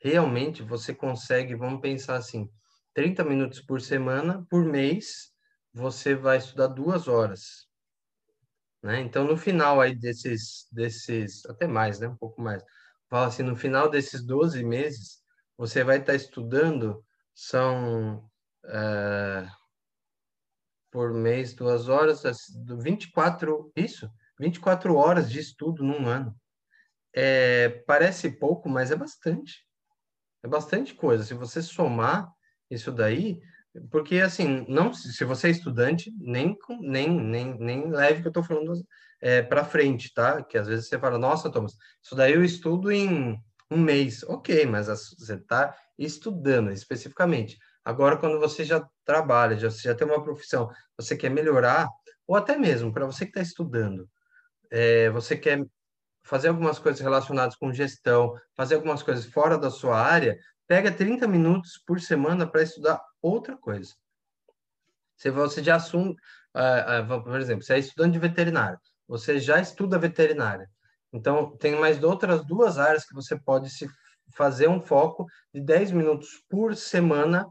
realmente 0.00 0.62
você 0.62 0.94
consegue, 0.94 1.54
vamos 1.54 1.80
pensar 1.80 2.16
assim, 2.16 2.50
30 2.94 3.24
minutos 3.24 3.60
por 3.60 3.80
semana, 3.80 4.44
por 4.50 4.64
mês, 4.64 5.32
você 5.72 6.14
vai 6.14 6.38
estudar 6.38 6.68
duas 6.68 7.08
horas. 7.08 7.66
Né? 8.82 9.00
Então, 9.00 9.24
no 9.24 9.36
final 9.36 9.80
aí 9.80 9.94
desses, 9.94 10.66
desses, 10.72 11.44
até 11.46 11.66
mais, 11.66 11.98
né? 12.00 12.08
Um 12.08 12.16
pouco 12.16 12.40
mais. 12.40 12.62
Fala 13.08 13.26
assim, 13.26 13.42
no 13.42 13.56
final 13.56 13.90
desses 13.90 14.24
12 14.24 14.64
meses, 14.64 15.20
você 15.56 15.84
vai 15.84 15.98
estar 15.98 16.14
estudando, 16.14 17.04
são... 17.34 18.28
Uh, 18.64 19.48
por 20.96 21.12
mês, 21.12 21.52
duas 21.52 21.90
horas, 21.90 22.22
24, 22.80 23.70
isso, 23.76 24.10
24 24.40 24.96
horas 24.96 25.30
de 25.30 25.38
estudo 25.38 25.84
num 25.84 26.06
ano. 26.06 26.34
É, 27.14 27.68
parece 27.86 28.30
pouco, 28.30 28.66
mas 28.66 28.90
é 28.90 28.96
bastante. 28.96 29.62
É 30.42 30.48
bastante 30.48 30.94
coisa. 30.94 31.22
Se 31.22 31.34
você 31.34 31.60
somar 31.60 32.32
isso 32.70 32.90
daí, 32.90 33.38
porque 33.90 34.20
assim, 34.20 34.64
não, 34.70 34.94
se 34.94 35.22
você 35.22 35.48
é 35.48 35.50
estudante, 35.50 36.10
nem 36.18 36.56
nem 36.80 37.10
nem, 37.10 37.58
nem 37.58 37.90
leve 37.90 38.22
que 38.22 38.28
eu 38.28 38.30
estou 38.30 38.42
falando 38.42 38.72
é, 39.20 39.42
para 39.42 39.66
frente, 39.66 40.14
tá? 40.14 40.42
Que 40.42 40.56
às 40.56 40.66
vezes 40.66 40.88
você 40.88 40.98
fala, 40.98 41.18
nossa, 41.18 41.52
Thomas, 41.52 41.76
isso 42.02 42.16
daí 42.16 42.32
eu 42.32 42.42
estudo 42.42 42.90
em 42.90 43.38
um 43.70 43.76
mês, 43.76 44.22
ok, 44.22 44.64
mas 44.64 44.86
você 44.86 45.34
está 45.34 45.76
estudando 45.98 46.72
especificamente. 46.72 47.58
Agora, 47.86 48.16
quando 48.16 48.40
você 48.40 48.64
já 48.64 48.84
trabalha, 49.04 49.56
já, 49.56 49.68
já 49.68 49.94
tem 49.94 50.04
uma 50.04 50.20
profissão, 50.20 50.68
você 50.96 51.16
quer 51.16 51.30
melhorar, 51.30 51.88
ou 52.26 52.34
até 52.34 52.58
mesmo 52.58 52.92
para 52.92 53.06
você 53.06 53.24
que 53.24 53.30
está 53.30 53.40
estudando, 53.40 54.10
é, 54.72 55.08
você 55.10 55.36
quer 55.36 55.64
fazer 56.24 56.48
algumas 56.48 56.80
coisas 56.80 57.00
relacionadas 57.00 57.54
com 57.54 57.72
gestão, 57.72 58.34
fazer 58.56 58.74
algumas 58.74 59.04
coisas 59.04 59.26
fora 59.26 59.56
da 59.56 59.70
sua 59.70 60.00
área, 60.00 60.36
pega 60.66 60.90
30 60.90 61.28
minutos 61.28 61.80
por 61.86 62.00
semana 62.00 62.44
para 62.44 62.60
estudar 62.60 63.00
outra 63.22 63.56
coisa. 63.56 63.94
Se 65.16 65.30
você 65.30 65.62
já 65.62 65.76
assume, 65.76 66.10
uh, 66.56 67.14
uh, 67.14 67.22
por 67.22 67.38
exemplo, 67.40 67.62
você 67.62 67.74
é 67.74 67.78
estudante 67.78 68.14
de 68.14 68.18
veterinária, 68.18 68.80
você 69.06 69.38
já 69.38 69.60
estuda 69.60 69.96
veterinária. 69.96 70.68
Então, 71.12 71.56
tem 71.56 71.76
mais 71.76 72.02
outras 72.02 72.44
duas 72.44 72.78
áreas 72.78 73.06
que 73.06 73.14
você 73.14 73.38
pode 73.38 73.70
se 73.70 73.88
fazer 74.34 74.68
um 74.68 74.80
foco 74.80 75.24
de 75.54 75.60
10 75.60 75.92
minutos 75.92 76.42
por 76.50 76.74
semana 76.74 77.46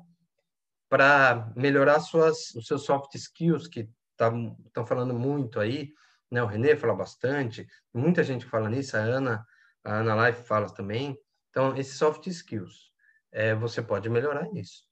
para 0.90 1.52
melhorar 1.56 2.00
suas, 2.00 2.54
os 2.56 2.68
seus 2.68 2.84
soft 2.84 3.16
skills, 3.16 3.68
que 3.68 3.90
estão 4.12 4.56
tá, 4.74 4.86
falando 4.86 5.14
muito 5.14 5.60
aí, 5.60 5.92
né? 6.32 6.42
O 6.42 6.48
Renê 6.48 6.76
fala 6.76 6.96
bastante, 6.96 7.68
muita 7.94 8.24
gente 8.24 8.46
fala 8.46 8.70
nisso, 8.70 8.98
a 8.98 9.00
Ana, 9.00 9.46
a 9.84 9.98
Ana 10.00 10.28
Life 10.28 10.44
fala 10.44 10.74
também. 10.74 11.18
Então, 11.50 11.76
esses 11.78 11.98
soft 11.98 12.28
skills, 12.28 12.92
é, 13.32 13.56
você 13.56 13.82
pode 13.82 14.10
melhorar 14.10 14.50
nisso. 14.52 14.84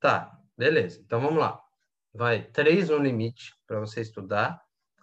Tá, 0.00 0.32
beleza. 0.56 1.00
Então, 1.00 1.20
vamos 1.20 1.38
lá. 1.38 1.60
Vai, 2.12 2.42
três 2.42 2.88
no 2.88 2.98
limite 2.98 3.54
para 3.66 3.80
você 3.80 4.00
estudar 4.00 4.60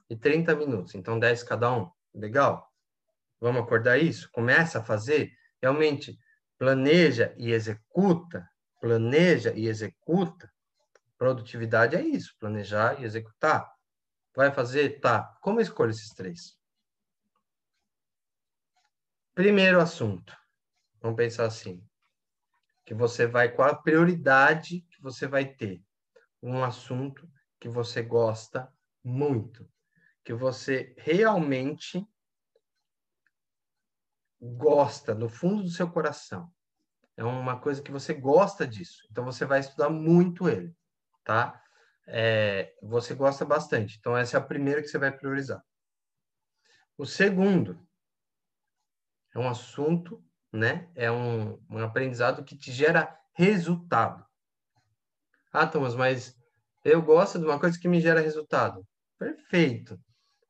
e 0.10 0.16
30 0.16 0.56
minutos. 0.56 0.96
Então, 0.96 1.20
10 1.20 1.44
cada 1.44 1.72
um. 1.72 1.90
Legal? 2.13 2.68
Vamos 3.40 3.62
acordar 3.62 3.98
isso? 3.98 4.30
Começa 4.32 4.80
a 4.80 4.84
fazer. 4.84 5.32
Realmente, 5.62 6.18
planeja 6.58 7.34
e 7.38 7.52
executa 7.52 8.48
planeja 8.80 9.54
e 9.56 9.68
executa, 9.68 10.52
produtividade 11.18 11.96
é 11.96 12.02
isso, 12.02 12.36
planejar 12.40 13.02
e 13.02 13.06
executar. 13.06 13.72
Vai 14.36 14.52
fazer? 14.52 15.00
Tá. 15.00 15.24
Como 15.42 15.60
eu 15.60 15.63
escolho 15.63 15.92
esses 15.92 16.10
três? 16.10 16.58
Primeiro 19.34 19.82
assunto. 19.82 20.36
Vamos 21.02 21.18
pensar 21.18 21.46
assim. 21.46 21.84
Que 22.86 22.94
você 22.94 23.28
vai, 23.28 23.54
qual 23.54 23.70
a 23.70 23.76
prioridade 23.76 24.82
que 24.82 25.02
você 25.02 25.28
vai 25.28 25.46
ter? 25.46 25.84
Um 26.42 26.63
assunto 26.63 27.30
que 27.60 27.68
você 27.68 28.02
gosta 28.02 28.72
muito. 29.04 29.70
Que 30.24 30.34
você 30.34 30.94
realmente 30.98 32.08
gosta 34.40 35.16
no 35.16 35.28
fundo 35.28 35.63
do 35.63 35.70
seu 35.70 35.90
coração 35.90 36.52
é 37.18 37.24
uma 37.24 37.60
coisa 37.60 37.82
que 37.82 37.92
você 37.92 38.14
gosta 38.14 38.66
disso. 38.66 39.02
Então 39.12 39.26
você 39.26 39.44
vai 39.44 39.60
estudar 39.60 39.90
muito 39.90 40.48
ele, 40.48 40.74
tá? 41.24 41.60
É, 42.08 42.74
você 42.82 43.16
gosta 43.16 43.44
bastante. 43.44 43.98
Então 44.00 44.16
essa 44.16 44.38
é 44.38 44.40
a 44.40 44.44
primeira 44.44 44.82
que 44.82 44.88
você 44.88 45.00
vai 45.00 45.12
priorizar. 45.12 45.62
O 46.96 47.06
segundo 47.06 47.86
é 49.36 49.40
um 49.40 49.50
assunto, 49.50 50.24
né? 50.54 50.90
É 50.96 51.12
um, 51.12 51.60
um 51.70 51.80
aprendizado 51.80 52.44
que 52.44 52.56
te 52.56 52.72
gera 52.72 53.14
resultado. 53.34 54.24
Ah, 55.52 55.66
Thomas, 55.66 55.96
mas 55.96 56.36
eu 56.84 57.02
gosto 57.02 57.40
de 57.40 57.46
uma 57.46 57.60
coisa 57.60 57.80
que 57.80 57.88
me 57.88 58.00
gera 58.00 58.22
resultado. 58.22 58.86
Perfeito. 59.18 60.00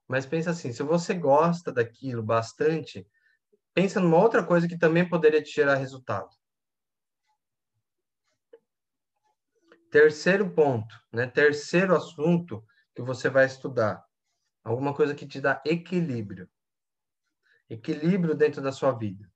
Mas 0.08 0.26
pensa 0.26 0.52
assim, 0.52 0.72
se 0.72 0.84
você 0.84 1.14
gosta 1.14 1.72
daquilo 1.72 2.24
bastante, 2.24 3.08
pensa 3.74 4.00
numa 4.00 4.18
outra 4.18 4.44
coisa 4.44 4.68
que 4.68 4.78
também 4.78 5.08
poderia 5.08 5.42
te 5.42 5.52
gerar 5.52 5.76
resultado. 5.76 6.30
Terceiro 9.92 10.50
ponto, 10.50 10.94
né? 11.12 11.28
Terceiro 11.28 11.96
assunto 11.96 12.64
que 12.94 13.02
você 13.02 13.30
vai 13.30 13.46
estudar. 13.46 14.04
Alguma 14.64 14.94
coisa 14.94 15.16
que 15.16 15.26
te 15.26 15.40
dá 15.40 15.62
equilíbrio. 15.66 16.50
Equilíbrio 17.70 18.36
dentro 18.36 18.62
da 18.62 18.72
sua 18.72 18.92
vida. 18.92 19.30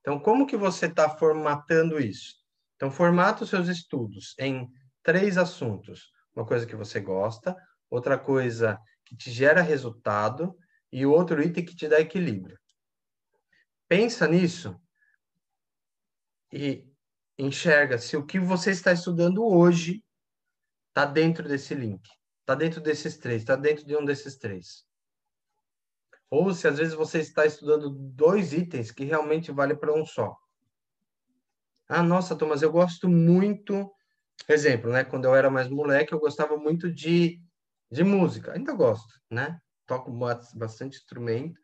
Então, 0.00 0.18
como 0.18 0.46
que 0.46 0.56
você 0.56 0.86
está 0.86 1.08
formatando 1.08 2.00
isso? 2.00 2.36
Então, 2.76 2.90
formata 2.90 3.44
os 3.44 3.50
seus 3.50 3.68
estudos 3.68 4.34
em 4.38 4.70
três 5.02 5.36
assuntos. 5.36 6.10
Uma 6.34 6.46
coisa 6.46 6.66
que 6.66 6.76
você 6.76 7.00
gosta, 7.00 7.56
outra 7.90 8.18
coisa 8.18 8.78
que 9.04 9.16
te 9.16 9.30
gera 9.30 9.60
resultado 9.60 10.56
e 10.92 11.04
outro 11.04 11.42
item 11.42 11.64
que 11.64 11.74
te 11.74 11.88
dá 11.88 12.00
equilíbrio. 12.00 12.58
Pensa 13.88 14.26
nisso 14.26 14.80
e 16.52 16.87
enxerga 17.38 17.98
se 17.98 18.16
o 18.16 18.26
que 18.26 18.40
você 18.40 18.70
está 18.72 18.92
estudando 18.92 19.46
hoje 19.46 20.04
está 20.88 21.04
dentro 21.04 21.48
desse 21.48 21.74
link, 21.74 22.02
está 22.40 22.54
dentro 22.54 22.80
desses 22.80 23.16
três, 23.16 23.42
está 23.42 23.54
dentro 23.54 23.86
de 23.86 23.96
um 23.96 24.04
desses 24.04 24.36
três. 24.36 24.84
Ou 26.30 26.52
se 26.52 26.66
às 26.66 26.76
vezes 26.78 26.94
você 26.94 27.20
está 27.20 27.46
estudando 27.46 27.88
dois 27.90 28.52
itens 28.52 28.90
que 28.90 29.04
realmente 29.04 29.52
vale 29.52 29.74
para 29.76 29.94
um 29.94 30.04
só. 30.04 30.36
Ah, 31.88 32.02
nossa, 32.02 32.36
Thomas, 32.36 32.60
eu 32.60 32.70
gosto 32.70 33.08
muito. 33.08 33.90
Exemplo, 34.48 34.92
né? 34.92 35.04
Quando 35.04 35.24
eu 35.24 35.34
era 35.34 35.50
mais 35.50 35.68
moleque, 35.68 36.12
eu 36.12 36.20
gostava 36.20 36.56
muito 36.56 36.92
de, 36.92 37.40
de 37.90 38.04
música. 38.04 38.52
Ainda 38.52 38.74
gosto, 38.74 39.18
né? 39.30 39.58
Toco 39.86 40.12
bastante 40.54 40.98
instrumento, 40.98 41.58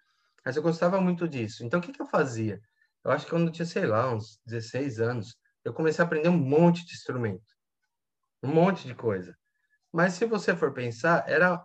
mas 0.45 0.57
eu 0.57 0.63
gostava 0.63 0.99
muito 1.01 1.29
disso. 1.29 1.65
Então, 1.65 1.79
o 1.79 1.83
que, 1.83 1.93
que 1.93 2.01
eu 2.01 2.07
fazia? 2.07 2.59
Eu 3.05 3.11
acho 3.11 3.27
que 3.27 3.31
quando 3.31 3.49
eu 3.49 3.53
tinha, 3.53 3.67
sei 3.67 3.85
lá, 3.85 4.15
uns 4.15 4.41
16 4.47 4.99
anos, 4.99 5.37
eu 5.65 5.73
comecei 5.73 6.03
a 6.03 6.07
aprender 6.07 6.29
um 6.29 6.37
monte 6.37 6.85
de 6.87 6.93
instrumento. 6.93 7.45
Um 8.43 8.49
monte 8.49 8.87
de 8.87 8.95
coisa. 8.95 9.37
Mas 9.93 10.15
se 10.15 10.27
você 10.27 10.55
for 10.55 10.73
pensar, 10.73 11.25
era 11.29 11.65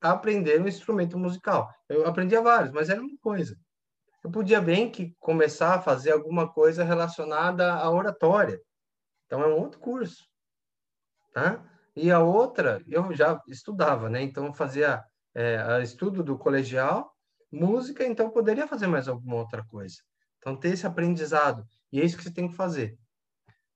aprender 0.00 0.60
um 0.60 0.68
instrumento 0.68 1.18
musical. 1.18 1.72
Eu 1.88 2.06
aprendia 2.06 2.42
vários, 2.42 2.72
mas 2.72 2.88
era 2.88 3.00
uma 3.00 3.18
coisa. 3.20 3.56
Eu 4.22 4.30
podia 4.30 4.60
bem 4.60 4.90
que 4.90 5.14
começar 5.20 5.74
a 5.74 5.80
fazer 5.80 6.12
alguma 6.12 6.52
coisa 6.52 6.82
relacionada 6.82 7.72
à 7.72 7.90
oratória. 7.90 8.60
Então 9.26 9.42
é 9.42 9.46
um 9.46 9.58
outro 9.58 9.78
curso, 9.78 10.24
tá? 11.32 11.62
E 11.94 12.10
a 12.10 12.20
outra 12.20 12.82
eu 12.88 13.14
já 13.14 13.40
estudava, 13.48 14.08
né? 14.08 14.22
Então 14.22 14.52
fazia 14.52 15.04
é, 15.34 15.82
estudo 15.82 16.22
do 16.22 16.38
colegial, 16.38 17.12
música, 17.50 18.04
então 18.04 18.30
poderia 18.30 18.66
fazer 18.66 18.86
mais 18.86 19.06
alguma 19.06 19.36
outra 19.36 19.64
coisa. 19.66 19.98
Então 20.38 20.56
ter 20.56 20.70
esse 20.70 20.86
aprendizado 20.86 21.66
e 21.92 22.00
é 22.00 22.04
isso 22.04 22.16
que 22.16 22.22
você 22.22 22.32
tem 22.32 22.48
que 22.48 22.54
fazer. 22.54 22.98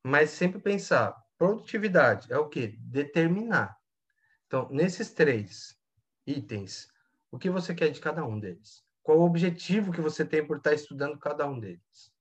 Mas 0.04 0.30
sempre 0.30 0.60
pensar, 0.60 1.14
produtividade 1.38 2.32
é 2.32 2.38
o 2.38 2.48
quê? 2.48 2.76
Determinar. 2.78 3.76
Então 4.46 4.68
nesses 4.70 5.12
três 5.12 5.76
itens, 6.26 6.88
o 7.30 7.38
que 7.38 7.50
você 7.50 7.74
quer 7.74 7.90
de 7.90 8.00
cada 8.00 8.24
um 8.24 8.38
deles? 8.38 8.84
Qual 9.02 9.18
o 9.18 9.24
objetivo 9.24 9.92
que 9.92 10.00
você 10.00 10.24
tem 10.24 10.46
por 10.46 10.58
estar 10.58 10.74
estudando 10.74 11.18
cada 11.18 11.46
um 11.46 11.58
deles? 11.58 12.12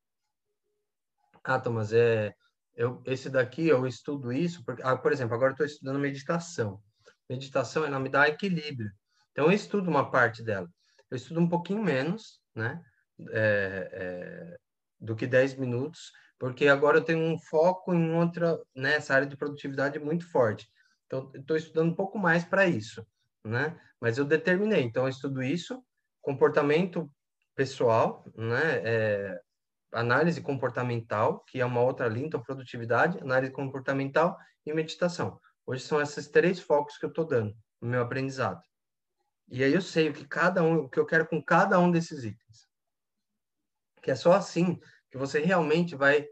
Ah, 1.43 1.59
Thomas, 1.59 1.91
é, 1.91 2.35
eu, 2.75 3.01
esse 3.05 3.29
daqui 3.29 3.67
eu 3.67 3.85
estudo 3.85 4.31
isso, 4.31 4.63
porque, 4.63 4.81
ah, 4.83 4.97
por 4.97 5.11
exemplo, 5.11 5.35
agora 5.35 5.51
estou 5.51 5.65
estudando 5.65 5.99
meditação. 5.99 6.81
Meditação, 7.29 7.85
ela 7.85 7.99
me 7.99 8.09
dá 8.09 8.27
equilíbrio. 8.27 8.91
Então, 9.31 9.45
eu 9.45 9.51
estudo 9.51 9.89
uma 9.89 10.09
parte 10.09 10.43
dela. 10.43 10.69
Eu 11.09 11.17
estudo 11.17 11.39
um 11.39 11.49
pouquinho 11.49 11.83
menos, 11.83 12.41
né? 12.55 12.83
É, 13.31 13.89
é, 13.91 14.57
do 14.99 15.15
que 15.15 15.25
10 15.25 15.55
minutos, 15.55 16.11
porque 16.37 16.67
agora 16.67 16.97
eu 16.97 17.03
tenho 17.03 17.19
um 17.19 17.37
foco 17.37 17.93
em 17.93 18.13
outra, 18.13 18.59
nessa 18.75 19.13
né, 19.13 19.17
área 19.17 19.27
de 19.27 19.35
produtividade 19.35 19.99
muito 19.99 20.29
forte. 20.29 20.67
Então, 21.05 21.31
estou 21.35 21.57
estudando 21.57 21.89
um 21.89 21.95
pouco 21.95 22.17
mais 22.17 22.45
para 22.45 22.67
isso, 22.67 23.05
né? 23.43 23.79
Mas 23.99 24.17
eu 24.17 24.25
determinei. 24.25 24.83
Então, 24.83 25.03
eu 25.03 25.09
estudo 25.09 25.43
isso, 25.43 25.83
comportamento 26.21 27.11
pessoal, 27.55 28.23
né? 28.35 28.81
É, 28.83 29.41
análise 29.91 30.41
comportamental, 30.41 31.43
que 31.47 31.59
é 31.59 31.65
uma 31.65 31.81
outra 31.81 32.07
linha, 32.07 32.27
então 32.27 32.41
produtividade, 32.41 33.19
análise 33.19 33.51
comportamental 33.51 34.37
e 34.65 34.73
meditação. 34.73 35.39
Hoje 35.65 35.83
são 35.83 36.01
esses 36.01 36.27
três 36.27 36.59
focos 36.59 36.97
que 36.97 37.05
eu 37.05 37.09
estou 37.09 37.25
dando 37.25 37.53
no 37.81 37.89
meu 37.89 38.01
aprendizado. 38.01 38.61
E 39.49 39.63
aí 39.63 39.73
eu 39.73 39.81
sei 39.81 40.09
o 40.09 40.13
que 40.13 40.25
cada 40.25 40.63
um, 40.63 40.85
o 40.85 40.89
que 40.89 40.99
eu 40.99 41.05
quero 41.05 41.27
com 41.27 41.43
cada 41.43 41.77
um 41.77 41.91
desses 41.91 42.23
itens. 42.23 42.70
Que 44.01 44.11
é 44.11 44.15
só 44.15 44.33
assim 44.33 44.79
que 45.09 45.17
você 45.17 45.39
realmente 45.39 45.95
vai, 45.95 46.25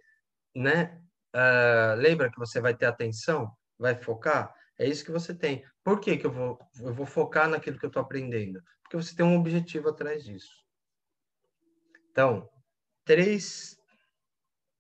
né? 0.55 0.99
Uh, 1.36 1.95
lembra 1.97 2.32
que 2.32 2.39
você 2.39 2.60
vai 2.60 2.75
ter 2.75 2.86
atenção, 2.86 3.51
vai 3.77 3.95
focar. 3.95 4.53
É 4.77 4.88
isso 4.88 5.03
que 5.03 5.12
você 5.12 5.34
tem. 5.36 5.63
Por 5.84 5.99
que, 5.99 6.17
que 6.17 6.25
eu, 6.25 6.32
vou, 6.32 6.60
eu 6.79 6.93
vou 6.93 7.05
focar 7.05 7.47
naquilo 7.47 7.77
que 7.77 7.86
eu 7.86 7.89
estou 7.89 8.01
aprendendo? 8.01 8.62
Porque 8.82 8.95
você 8.95 9.15
tem 9.15 9.25
um 9.25 9.38
objetivo 9.38 9.89
atrás 9.89 10.23
disso. 10.23 10.65
Então, 12.12 12.49
três 13.05 13.77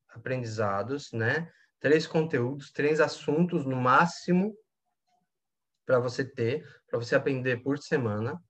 aprendizados, 0.09 1.11
né? 1.11 1.51
Três 1.79 2.07
conteúdos, 2.07 2.71
três 2.71 2.99
assuntos 2.99 3.65
no 3.65 3.75
máximo 3.75 4.55
para 5.85 5.99
você 5.99 6.23
ter, 6.23 6.63
para 6.87 6.99
você 6.99 7.15
aprender 7.15 7.63
por 7.63 7.77
semana. 7.77 8.41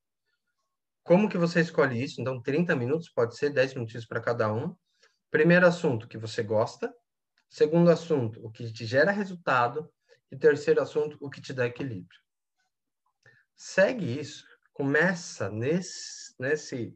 Como 1.04 1.30
que 1.30 1.38
você 1.38 1.62
escolhe 1.62 2.04
isso? 2.04 2.22
Então, 2.22 2.42
30 2.42 2.76
minutos, 2.76 3.10
pode 3.10 3.36
ser 3.38 3.52
10 3.52 3.74
minutos 3.76 4.06
para 4.06 4.22
cada 4.22 4.52
um. 4.54 4.76
Primeiro 5.32 5.66
assunto 5.66 6.08
que 6.08 6.18
você 6.18 6.44
gosta. 6.44 6.94
Segundo 7.50 7.90
assunto, 7.90 8.46
o 8.46 8.52
que 8.52 8.72
te 8.72 8.86
gera 8.86 9.12
resultado. 9.12 9.92
E 10.32 10.38
terceiro 10.38 10.82
assunto, 10.82 11.18
o 11.20 11.30
que 11.30 11.42
te 11.42 11.54
dá 11.54 11.66
equilíbrio. 11.66 12.20
Segue 13.56 14.20
isso. 14.20 14.46
Começa 14.72 15.50
nesse, 15.50 16.36
nesse 16.40 16.96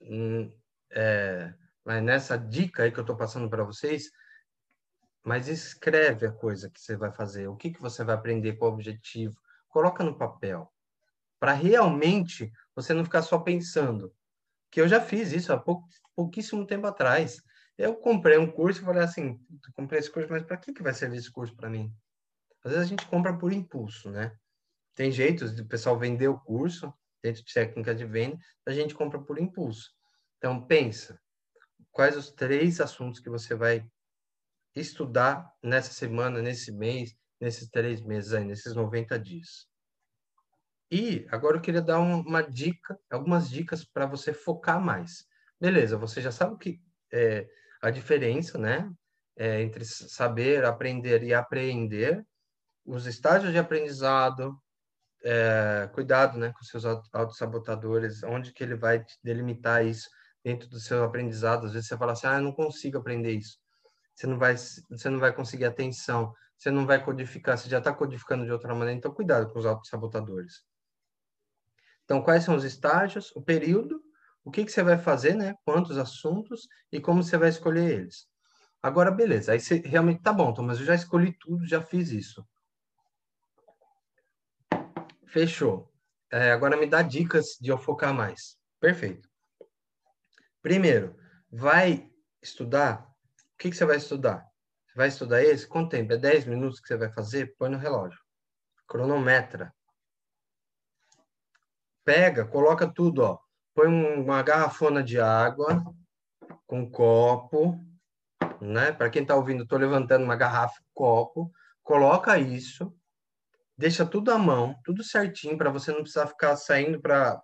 hum, 0.00 0.50
é, 0.90 1.52
nessa 2.02 2.36
dica 2.36 2.84
aí 2.84 2.92
que 2.92 2.98
eu 2.98 3.02
estou 3.02 3.16
passando 3.16 3.48
para 3.48 3.64
vocês, 3.64 4.10
mas 5.24 5.48
escreve 5.48 6.26
a 6.26 6.32
coisa 6.32 6.70
que 6.70 6.80
você 6.80 6.96
vai 6.96 7.12
fazer, 7.12 7.48
o 7.48 7.56
que, 7.56 7.70
que 7.70 7.80
você 7.80 8.04
vai 8.04 8.14
aprender, 8.14 8.56
qual 8.56 8.70
o 8.70 8.74
objetivo, 8.74 9.40
coloca 9.68 10.04
no 10.04 10.16
papel, 10.16 10.70
para 11.38 11.52
realmente 11.52 12.52
você 12.74 12.94
não 12.94 13.04
ficar 13.04 13.22
só 13.22 13.38
pensando. 13.38 14.14
Que 14.70 14.80
eu 14.80 14.88
já 14.88 15.00
fiz 15.00 15.32
isso 15.32 15.52
há 15.52 15.58
pou, 15.58 15.82
pouquíssimo 16.14 16.66
tempo 16.66 16.86
atrás. 16.86 17.42
Eu 17.76 17.96
comprei 17.96 18.38
um 18.38 18.50
curso 18.50 18.80
e 18.80 18.84
falei 18.84 19.02
assim, 19.02 19.40
comprei 19.74 20.00
esse 20.00 20.10
curso, 20.10 20.28
mas 20.30 20.42
para 20.42 20.56
que, 20.56 20.72
que 20.72 20.82
vai 20.82 20.94
servir 20.94 21.18
esse 21.18 21.30
curso 21.30 21.54
para 21.56 21.70
mim? 21.70 21.92
Às 22.64 22.72
vezes 22.72 22.86
a 22.86 22.88
gente 22.88 23.06
compra 23.06 23.36
por 23.36 23.52
impulso, 23.52 24.10
né? 24.10 24.36
Tem 24.94 25.10
jeitos 25.10 25.54
de 25.54 25.62
o 25.62 25.66
pessoal 25.66 25.98
vender 25.98 26.28
o 26.28 26.38
curso, 26.38 26.92
dentro 27.22 27.42
de 27.44 27.52
técnica 27.52 27.94
de 27.94 28.04
venda, 28.04 28.38
a 28.66 28.72
gente 28.72 28.94
compra 28.94 29.20
por 29.20 29.38
impulso. 29.38 29.90
Então, 30.38 30.64
pensa, 30.66 31.18
quais 31.90 32.16
os 32.16 32.30
três 32.30 32.80
assuntos 32.80 33.20
que 33.20 33.30
você 33.30 33.54
vai 33.54 33.86
estudar 34.74 35.50
nessa 35.62 35.92
semana, 35.92 36.40
nesse 36.40 36.72
mês, 36.72 37.14
nesses 37.40 37.68
três 37.68 38.00
meses 38.00 38.32
aí, 38.32 38.44
nesses 38.44 38.74
90 38.74 39.18
dias. 39.18 39.68
E 40.94 41.26
agora 41.30 41.56
eu 41.56 41.60
queria 41.62 41.80
dar 41.80 42.00
uma 42.00 42.42
dica, 42.42 42.98
algumas 43.10 43.48
dicas 43.48 43.82
para 43.82 44.04
você 44.04 44.30
focar 44.34 44.78
mais. 44.78 45.24
Beleza, 45.58 45.96
você 45.96 46.20
já 46.20 46.30
sabe 46.30 46.58
que 46.58 46.82
é 47.10 47.48
a 47.80 47.88
diferença, 47.88 48.58
né? 48.58 48.92
É, 49.34 49.62
entre 49.62 49.86
saber, 49.86 50.66
aprender 50.66 51.22
e 51.22 51.32
apreender, 51.32 52.22
os 52.84 53.06
estágios 53.06 53.52
de 53.52 53.58
aprendizado, 53.58 54.54
é, 55.24 55.88
cuidado 55.94 56.36
né, 56.36 56.52
com 56.52 56.62
seus 56.62 56.84
autossabotadores, 56.84 58.22
onde 58.22 58.52
que 58.52 58.62
ele 58.62 58.74
vai 58.74 59.02
delimitar 59.24 59.86
isso 59.86 60.10
dentro 60.44 60.68
do 60.68 60.78
seu 60.78 61.02
aprendizado. 61.04 61.64
Às 61.64 61.72
vezes 61.72 61.88
você 61.88 61.96
fala 61.96 62.12
assim, 62.12 62.26
ah, 62.26 62.36
eu 62.36 62.42
não 62.42 62.52
consigo 62.52 62.98
aprender 62.98 63.32
isso. 63.32 63.56
Você 64.14 64.26
não 64.26 64.38
vai, 64.38 64.58
você 64.58 65.08
não 65.08 65.18
vai 65.18 65.32
conseguir 65.32 65.64
atenção, 65.64 66.34
você 66.58 66.70
não 66.70 66.84
vai 66.84 67.02
codificar, 67.02 67.56
você 67.56 67.70
já 67.70 67.78
está 67.78 67.94
codificando 67.94 68.44
de 68.44 68.52
outra 68.52 68.74
maneira, 68.74 68.98
então 68.98 69.14
cuidado 69.14 69.50
com 69.50 69.58
os 69.58 69.64
auto-sabotadores. 69.64 70.70
Então, 72.12 72.22
quais 72.22 72.44
são 72.44 72.54
os 72.54 72.62
estágios, 72.62 73.34
o 73.34 73.40
período, 73.40 74.04
o 74.44 74.50
que, 74.50 74.66
que 74.66 74.70
você 74.70 74.82
vai 74.82 74.98
fazer, 74.98 75.34
né? 75.34 75.54
Quantos 75.64 75.96
assuntos 75.96 76.68
e 76.92 77.00
como 77.00 77.22
você 77.22 77.38
vai 77.38 77.48
escolher 77.48 77.90
eles. 77.90 78.26
Agora, 78.82 79.10
beleza, 79.10 79.52
aí 79.52 79.58
você 79.58 79.76
realmente 79.76 80.20
tá 80.20 80.30
bom, 80.30 80.52
Tom, 80.52 80.60
mas 80.60 80.78
eu 80.78 80.84
já 80.84 80.94
escolhi 80.94 81.34
tudo, 81.40 81.66
já 81.66 81.80
fiz 81.80 82.10
isso. 82.10 82.46
Fechou. 85.26 85.90
É, 86.30 86.52
agora 86.52 86.76
me 86.76 86.86
dá 86.86 87.00
dicas 87.00 87.56
de 87.58 87.70
eu 87.70 87.78
focar 87.78 88.12
mais. 88.12 88.58
Perfeito. 88.78 89.26
Primeiro, 90.60 91.16
vai 91.50 92.10
estudar. 92.42 93.06
O 93.54 93.58
que, 93.58 93.70
que 93.70 93.76
você 93.76 93.86
vai 93.86 93.96
estudar? 93.96 94.46
Você 94.86 94.98
vai 94.98 95.08
estudar 95.08 95.42
esse? 95.42 95.66
Quanto 95.66 95.88
tempo? 95.88 96.12
É 96.12 96.18
10 96.18 96.44
minutos 96.44 96.78
que 96.78 96.88
você 96.88 96.96
vai 96.98 97.10
fazer? 97.10 97.54
Põe 97.56 97.70
no 97.70 97.78
relógio. 97.78 98.20
Cronometra. 98.86 99.74
Pega, 102.04 102.44
coloca 102.44 102.86
tudo, 102.92 103.22
ó. 103.22 103.38
Põe 103.74 103.86
uma 103.88 104.42
garrafona 104.42 105.02
de 105.02 105.20
água 105.20 105.82
com 106.66 106.80
um 106.80 106.90
copo, 106.90 107.78
né? 108.60 108.92
Para 108.92 109.10
quem 109.10 109.22
está 109.22 109.34
ouvindo, 109.36 109.62
estou 109.62 109.78
levantando 109.78 110.24
uma 110.24 110.36
garrafa, 110.36 110.80
copo. 110.92 111.52
coloca 111.82 112.38
isso, 112.38 112.94
deixa 113.76 114.06
tudo 114.06 114.30
à 114.30 114.38
mão, 114.38 114.78
tudo 114.84 115.02
certinho, 115.02 115.58
para 115.58 115.70
você 115.70 115.90
não 115.92 116.02
precisar 116.02 116.26
ficar 116.26 116.56
saindo 116.56 117.00
para 117.00 117.40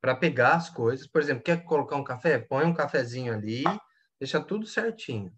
para 0.00 0.14
pegar 0.14 0.54
as 0.54 0.70
coisas. 0.70 1.06
Por 1.06 1.20
exemplo, 1.20 1.42
quer 1.42 1.64
colocar 1.64 1.96
um 1.96 2.04
café? 2.04 2.38
Põe 2.38 2.64
um 2.64 2.74
cafezinho 2.74 3.32
ali, 3.32 3.64
deixa 4.20 4.40
tudo 4.40 4.66
certinho. 4.66 5.32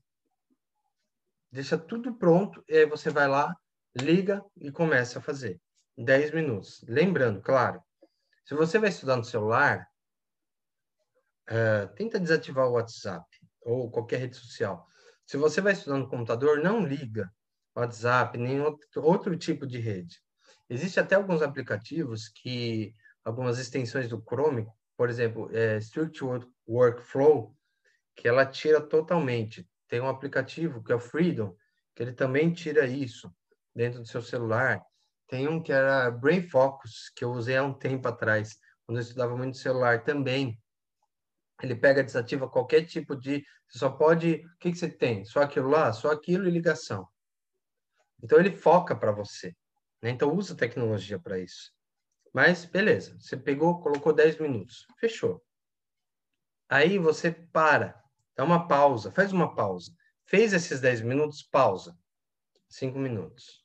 Deixa 1.51 1.77
tudo 1.79 2.15
pronto, 2.15 2.63
e 2.69 2.77
aí 2.77 2.87
você 2.87 3.11
vai 3.11 3.27
lá, 3.27 3.55
liga 3.97 4.45
e 4.57 4.71
começa 4.71 5.19
a 5.19 5.23
fazer. 5.23 5.61
10 5.97 6.31
minutos. 6.33 6.85
Lembrando, 6.87 7.41
claro, 7.43 7.83
se 8.51 8.55
você 8.57 8.81
vai 8.81 8.89
estudar 8.89 9.15
no 9.15 9.23
celular, 9.23 9.89
uh, 11.49 11.87
tenta 11.95 12.19
desativar 12.19 12.67
o 12.67 12.73
WhatsApp 12.73 13.25
ou 13.61 13.89
qualquer 13.89 14.17
rede 14.19 14.37
social. 14.37 14.89
Se 15.25 15.37
você 15.37 15.61
vai 15.61 15.73
estudar 15.73 15.99
no 15.99 16.09
computador, 16.09 16.61
não 16.61 16.85
liga 16.85 17.33
WhatsApp, 17.77 18.37
nem 18.37 18.61
outro, 18.61 19.05
outro 19.05 19.37
tipo 19.37 19.65
de 19.65 19.79
rede. 19.79 20.21
Existe 20.69 20.99
até 20.99 21.15
alguns 21.15 21.43
aplicativos 21.43 22.29
que, 22.29 22.93
algumas 23.25 23.57
extensões 23.57 24.09
do 24.09 24.21
Chrome, 24.21 24.67
por 24.97 25.09
exemplo, 25.09 25.49
é, 25.57 25.77
Strict 25.79 26.21
Workflow, 26.67 27.57
que 28.17 28.27
ela 28.27 28.45
tira 28.45 28.81
totalmente. 28.81 29.65
Tem 29.87 30.01
um 30.01 30.09
aplicativo 30.09 30.83
que 30.83 30.91
é 30.91 30.97
o 30.97 30.99
Freedom, 30.99 31.55
que 31.95 32.03
ele 32.03 32.13
também 32.13 32.53
tira 32.53 32.85
isso 32.85 33.33
dentro 33.73 34.01
do 34.01 34.09
seu 34.09 34.21
celular. 34.21 34.83
Tem 35.31 35.47
um 35.47 35.63
que 35.63 35.73
era 35.73 36.11
Brain 36.11 36.43
Focus, 36.43 37.09
que 37.15 37.25
eu 37.25 37.31
usei 37.31 37.57
há 37.57 37.63
um 37.63 37.73
tempo 37.73 38.09
atrás, 38.09 38.59
quando 38.85 38.99
eu 38.99 39.03
estudava 39.03 39.37
muito 39.37 39.57
celular 39.57 40.03
também. 40.03 40.61
Ele 41.63 41.77
pega, 41.77 42.03
desativa 42.03 42.51
qualquer 42.51 42.85
tipo 42.85 43.15
de. 43.15 43.45
Você 43.69 43.79
só 43.79 43.91
pode. 43.91 44.45
O 44.45 44.59
que, 44.59 44.73
que 44.73 44.77
você 44.77 44.91
tem? 44.91 45.25
Só 45.25 45.41
aquilo 45.41 45.69
lá? 45.69 45.93
Só 45.93 46.11
aquilo 46.11 46.49
e 46.49 46.51
ligação. 46.51 47.07
Então 48.21 48.41
ele 48.41 48.51
foca 48.51 48.97
para 48.97 49.13
você. 49.13 49.55
Né? 50.03 50.11
Então 50.11 50.35
usa 50.35 50.57
tecnologia 50.57 51.19
para 51.19 51.39
isso. 51.39 51.71
Mas 52.35 52.65
beleza, 52.65 53.17
você 53.21 53.37
pegou, 53.37 53.81
colocou 53.81 54.13
10 54.13 54.39
minutos, 54.41 54.85
fechou. 54.99 55.41
Aí 56.69 56.99
você 56.99 57.31
para, 57.31 58.03
dá 58.37 58.43
uma 58.43 58.67
pausa, 58.67 59.13
faz 59.13 59.33
uma 59.33 59.55
pausa. 59.55 59.93
Fez 60.25 60.53
esses 60.53 60.81
10 60.81 61.03
minutos, 61.03 61.43
pausa. 61.43 61.97
5 62.69 62.99
minutos. 62.99 63.65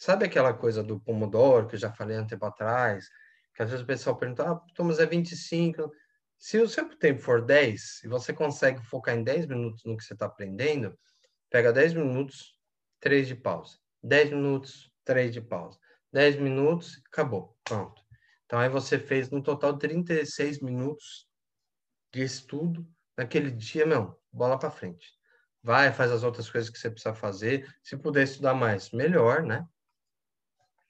Sabe 0.00 0.24
aquela 0.24 0.54
coisa 0.54 0.82
do 0.82 0.98
Pomodoro 0.98 1.68
que 1.68 1.74
eu 1.74 1.78
já 1.78 1.92
falei 1.92 2.18
um 2.18 2.26
tempo 2.26 2.46
atrás? 2.46 3.10
Que 3.54 3.62
às 3.62 3.68
vezes 3.68 3.84
o 3.84 3.86
pessoal 3.86 4.16
pergunta, 4.16 4.50
ah, 4.50 4.58
Thomas, 4.74 4.98
é 4.98 5.04
25. 5.04 5.92
Se 6.38 6.58
o 6.58 6.66
seu 6.66 6.88
tempo 6.96 7.20
for 7.20 7.44
10 7.44 8.04
e 8.04 8.08
você 8.08 8.32
consegue 8.32 8.82
focar 8.86 9.14
em 9.14 9.22
10 9.22 9.44
minutos 9.46 9.84
no 9.84 9.98
que 9.98 10.02
você 10.02 10.14
está 10.14 10.24
aprendendo, 10.24 10.98
pega 11.50 11.70
10 11.70 11.92
minutos, 11.92 12.56
3 12.98 13.28
de 13.28 13.34
pausa. 13.34 13.76
10 14.02 14.30
minutos, 14.30 14.90
3 15.04 15.34
de 15.34 15.42
pausa. 15.42 15.78
10 16.10 16.36
minutos, 16.36 17.02
acabou. 17.12 17.54
Pronto. 17.62 18.00
Então 18.46 18.58
aí 18.58 18.70
você 18.70 18.98
fez 18.98 19.28
no 19.28 19.42
total 19.42 19.76
36 19.76 20.62
minutos 20.62 21.28
de 22.10 22.22
estudo 22.22 22.88
naquele 23.18 23.50
dia, 23.50 23.84
meu, 23.84 24.18
bola 24.32 24.58
para 24.58 24.70
frente. 24.70 25.12
Vai, 25.62 25.92
faz 25.92 26.10
as 26.10 26.22
outras 26.22 26.48
coisas 26.48 26.70
que 26.70 26.78
você 26.78 26.90
precisa 26.90 27.14
fazer. 27.14 27.70
Se 27.82 27.98
puder 27.98 28.22
estudar 28.22 28.54
mais, 28.54 28.90
melhor, 28.92 29.42
né? 29.42 29.68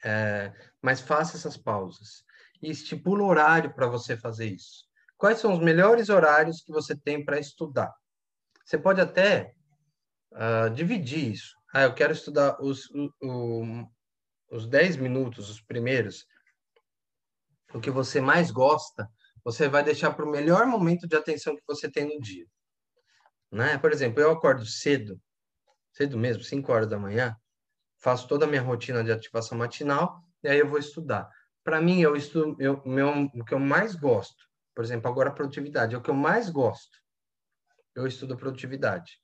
É, 0.05 0.53
mas 0.81 1.01
faça 1.01 1.37
essas 1.37 1.57
pausas. 1.57 2.25
E 2.63 2.71
estipula 2.71 3.25
horário 3.25 3.75
para 3.75 3.87
você 3.87 4.17
fazer 4.17 4.47
isso. 4.47 4.85
Quais 5.17 5.39
são 5.39 5.53
os 5.53 5.59
melhores 5.59 6.09
horários 6.09 6.63
que 6.63 6.73
você 6.73 6.97
tem 6.97 7.25
para 7.25 7.39
estudar? 7.39 7.95
Você 8.65 8.79
pode 8.79 9.01
até 9.01 9.55
uh, 10.33 10.71
dividir 10.71 11.33
isso. 11.33 11.55
Ah, 11.73 11.83
eu 11.83 11.95
quero 11.95 12.13
estudar 12.13 12.61
os, 12.61 12.89
o, 12.91 13.13
o, 13.23 13.89
os 14.51 14.67
10 14.67 14.97
minutos, 14.97 15.51
os 15.51 15.61
primeiros, 15.61 16.27
o 17.73 17.81
que 17.81 17.91
você 17.91 18.21
mais 18.21 18.51
gosta, 18.51 19.09
você 19.45 19.69
vai 19.69 19.83
deixar 19.83 20.13
para 20.13 20.25
o 20.25 20.31
melhor 20.31 20.67
momento 20.67 21.07
de 21.07 21.17
atenção 21.17 21.57
que 21.57 21.63
você 21.67 21.91
tem 21.91 22.07
no 22.07 22.21
dia. 22.21 22.47
Né? 23.51 23.79
Por 23.79 23.93
exemplo, 23.93 24.21
eu 24.21 24.31
acordo 24.31 24.65
cedo, 24.65 25.21
cedo 25.93 26.19
mesmo, 26.19 26.43
5 26.43 26.73
horas 26.73 26.89
da 26.89 26.99
manhã, 26.99 27.37
faço 28.01 28.27
toda 28.27 28.47
a 28.47 28.49
minha 28.49 28.63
rotina 28.63 29.05
de 29.05 29.13
ativação 29.13 29.57
matinal 29.57 30.23
e 30.43 30.49
aí 30.49 30.59
eu 30.59 30.69
vou 30.69 30.79
estudar. 30.79 31.29
Para 31.63 31.81
mim, 31.81 32.01
eu 32.01 32.17
estudo 32.17 32.57
eu, 32.59 32.83
meu, 32.85 33.31
o 33.35 33.45
que 33.45 33.55
eu 33.55 33.59
mais 33.59 33.95
gosto, 33.95 34.45
por 34.75 34.83
exemplo, 34.83 35.11
agora 35.11 35.31
produtividade, 35.31 35.95
é 35.95 35.99
o 35.99 36.03
que 36.03 36.11
eu 36.11 36.15
mais 36.15 36.49
gosto. 36.49 36.99
Eu 37.95 38.07
estudo 38.07 38.37
produtividade. 38.37 39.21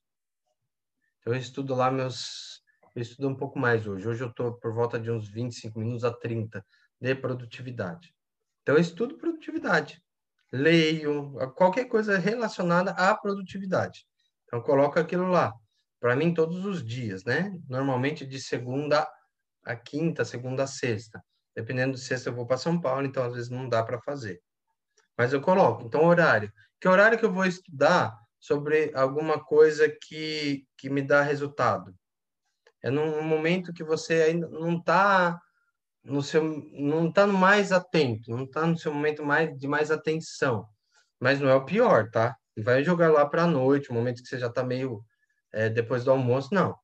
Então, 1.21 1.33
eu 1.33 1.41
estudo 1.41 1.75
lá 1.75 1.91
meus. 1.91 2.63
Eu 2.95 3.03
estudo 3.03 3.29
um 3.29 3.35
pouco 3.35 3.59
mais 3.59 3.87
hoje. 3.87 4.07
Hoje 4.07 4.23
eu 4.23 4.29
estou 4.29 4.55
por 4.55 4.73
volta 4.75 4.99
de 4.99 5.11
uns 5.11 5.29
25 5.29 5.79
minutos 5.79 6.05
a 6.05 6.13
30 6.13 6.65
de 7.01 7.15
produtividade. 7.15 8.15
Então, 8.63 8.75
eu 8.75 8.81
estudo 8.81 9.17
produtividade. 9.17 10.03
Leio, 10.53 11.33
qualquer 11.55 11.87
coisa 11.87 12.19
relacionada 12.19 12.91
à 12.93 13.17
produtividade. 13.17 14.07
Então, 14.45 14.61
coloco 14.61 14.99
aquilo 14.99 15.29
lá. 15.29 15.53
Para 16.01 16.17
mim, 16.17 16.35
todos 16.35 16.65
os 16.65 16.85
dias, 16.85 17.25
né? 17.25 17.59
Normalmente 17.69 18.27
de 18.27 18.41
segunda 18.41 19.09
a 19.65 19.75
quinta, 19.75 20.25
segunda 20.25 20.65
a 20.65 20.67
sexta. 20.67 21.23
Dependendo 21.55 21.95
de 21.95 22.01
sexta, 22.01 22.29
eu 22.29 22.35
vou 22.35 22.47
para 22.47 22.59
São 22.59 22.81
Paulo, 22.81 23.07
então 23.07 23.25
às 23.25 23.35
vezes 23.35 23.51
não 23.51 23.69
dá 23.69 23.83
para 23.83 24.01
fazer. 24.01 24.41
Mas 25.17 25.33
eu 25.33 25.41
coloco. 25.41 25.85
Então, 25.85 26.05
horário. 26.05 26.53
Que 26.81 26.87
horário 26.87 27.19
que 27.19 27.25
eu 27.25 27.33
vou 27.33 27.47
estudar 27.47 28.17
sobre 28.39 28.93
alguma 28.95 29.43
coisa 29.43 29.89
que, 29.89 30.67
que 30.77 30.91
me 30.91 31.03
dá 31.03 31.23
resultado? 31.23 31.95
É 32.83 32.91
num 32.91 33.23
momento 33.23 33.73
que 33.73 33.83
você 33.83 34.23
ainda 34.23 34.49
não 34.49 34.77
está 34.77 35.41
no 36.05 36.23
seu 36.23 36.45
não 36.73 37.09
está 37.09 37.27
mais 37.27 37.73
atento, 37.73 38.31
não 38.31 38.45
está 38.45 38.65
no 38.65 38.79
seu 38.79 38.95
momento 38.95 39.25
mais 39.25 39.59
de 39.59 39.67
mais 39.67 39.91
atenção. 39.91 40.69
Mas 41.19 41.41
não 41.41 41.49
é 41.49 41.55
o 41.55 41.65
pior, 41.65 42.11
tá? 42.11 42.37
Vai 42.57 42.85
jogar 42.85 43.11
lá 43.11 43.27
para 43.27 43.43
a 43.43 43.47
noite, 43.47 43.91
o 43.91 43.95
momento 43.95 44.23
que 44.23 44.29
você 44.29 44.39
já 44.39 44.47
está 44.47 44.63
meio 44.63 45.05
é, 45.57 45.71
depois 45.71 46.05
do 46.05 46.11
almoço, 46.11 46.55
não. 46.55 46.77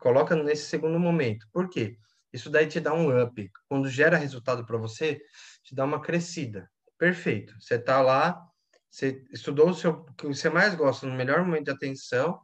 Coloca 0.00 0.34
nesse 0.34 0.64
segundo 0.64 0.98
momento. 0.98 1.46
Por 1.52 1.68
quê? 1.68 1.98
Isso 2.32 2.48
daí 2.48 2.66
te 2.66 2.80
dá 2.80 2.94
um 2.94 3.22
up. 3.22 3.50
Quando 3.68 3.88
gera 3.90 4.16
resultado 4.16 4.64
para 4.64 4.78
você, 4.78 5.20
te 5.62 5.74
dá 5.74 5.84
uma 5.84 6.00
crescida. 6.00 6.68
Perfeito. 6.98 7.54
Você 7.60 7.74
está 7.74 8.00
lá, 8.00 8.42
você 8.90 9.22
estudou 9.30 9.68
o, 9.68 9.74
seu, 9.74 9.90
o 9.90 10.14
que 10.14 10.26
você 10.26 10.48
mais 10.48 10.74
gosta 10.74 11.06
no 11.06 11.14
melhor 11.14 11.44
momento 11.44 11.66
de 11.66 11.70
atenção, 11.70 12.40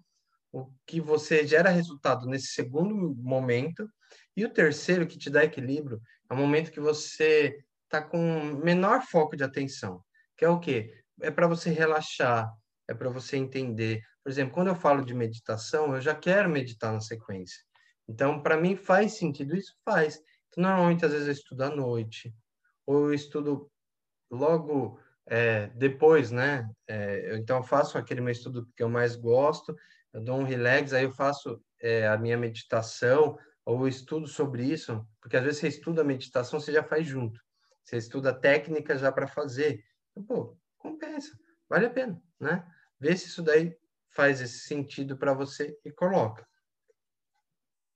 o 0.52 0.70
que 0.86 1.00
você 1.00 1.46
gera 1.46 1.70
resultado 1.70 2.26
nesse 2.26 2.48
segundo 2.48 3.14
momento, 3.16 3.88
e 4.36 4.44
o 4.44 4.52
terceiro, 4.52 5.06
que 5.06 5.18
te 5.18 5.30
dá 5.30 5.44
equilíbrio, 5.44 6.00
é 6.30 6.34
o 6.34 6.36
momento 6.36 6.70
que 6.70 6.80
você 6.80 7.58
está 7.84 8.02
com 8.02 8.42
menor 8.62 9.02
foco 9.02 9.34
de 9.36 9.44
atenção, 9.44 10.04
que 10.36 10.44
é 10.44 10.48
o 10.48 10.60
quê? 10.60 10.94
É 11.22 11.30
para 11.30 11.46
você 11.46 11.70
relaxar, 11.70 12.52
é 12.86 12.94
para 12.94 13.10
você 13.10 13.36
entender. 13.36 14.02
Por 14.28 14.32
exemplo, 14.32 14.52
quando 14.52 14.68
eu 14.68 14.74
falo 14.74 15.02
de 15.02 15.14
meditação, 15.14 15.94
eu 15.94 16.02
já 16.02 16.14
quero 16.14 16.50
meditar 16.50 16.92
na 16.92 17.00
sequência. 17.00 17.64
Então, 18.06 18.42
para 18.42 18.58
mim, 18.58 18.76
faz 18.76 19.14
sentido? 19.14 19.56
Isso 19.56 19.74
faz. 19.82 20.20
Então, 20.48 20.64
normalmente, 20.64 21.02
às 21.02 21.12
vezes, 21.12 21.28
eu 21.28 21.32
estudo 21.32 21.62
à 21.62 21.70
noite, 21.70 22.34
ou 22.84 23.06
eu 23.06 23.14
estudo 23.14 23.72
logo 24.30 25.00
é, 25.24 25.68
depois, 25.68 26.30
né? 26.30 26.68
É, 26.86 27.38
então, 27.38 27.56
eu 27.56 27.62
faço 27.62 27.96
aquele 27.96 28.20
meu 28.20 28.30
estudo 28.30 28.68
que 28.76 28.82
eu 28.82 28.90
mais 28.90 29.16
gosto, 29.16 29.74
eu 30.12 30.20
dou 30.20 30.36
um 30.36 30.44
relax, 30.44 30.92
aí 30.92 31.04
eu 31.04 31.12
faço 31.14 31.58
é, 31.80 32.06
a 32.06 32.18
minha 32.18 32.36
meditação, 32.36 33.38
ou 33.64 33.88
estudo 33.88 34.26
sobre 34.26 34.62
isso, 34.62 35.08
porque 35.22 35.38
às 35.38 35.42
vezes 35.42 35.60
você 35.60 35.68
estuda 35.68 36.02
a 36.02 36.04
meditação, 36.04 36.60
você 36.60 36.70
já 36.70 36.82
faz 36.82 37.06
junto. 37.06 37.40
Você 37.82 37.96
estuda 37.96 38.28
a 38.28 38.38
técnica 38.38 38.98
já 38.98 39.10
para 39.10 39.26
fazer. 39.26 39.82
Pô, 40.26 40.54
compensa, 40.76 41.34
vale 41.66 41.86
a 41.86 41.90
pena, 41.90 42.22
né? 42.38 42.70
Vê 43.00 43.16
se 43.16 43.28
isso 43.28 43.42
daí 43.42 43.77
faz 44.10 44.40
esse 44.40 44.60
sentido 44.60 45.16
para 45.16 45.32
você 45.32 45.76
e 45.84 45.90
coloca. 45.90 46.46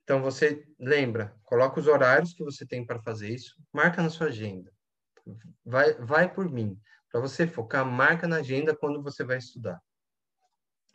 Então 0.04 0.20
você 0.20 0.66
lembra, 0.78 1.34
coloca 1.44 1.78
os 1.78 1.86
horários 1.86 2.32
que 2.32 2.44
você 2.44 2.66
tem 2.66 2.84
para 2.84 3.00
fazer 3.02 3.30
isso, 3.30 3.54
marca 3.72 4.02
na 4.02 4.10
sua 4.10 4.26
agenda. 4.26 4.72
Vai, 5.64 5.94
vai 5.94 6.32
por 6.32 6.50
mim. 6.50 6.78
Para 7.10 7.20
você 7.20 7.46
focar, 7.46 7.84
marca 7.84 8.26
na 8.26 8.36
agenda 8.36 8.74
quando 8.74 9.02
você 9.02 9.22
vai 9.22 9.38
estudar. 9.38 9.80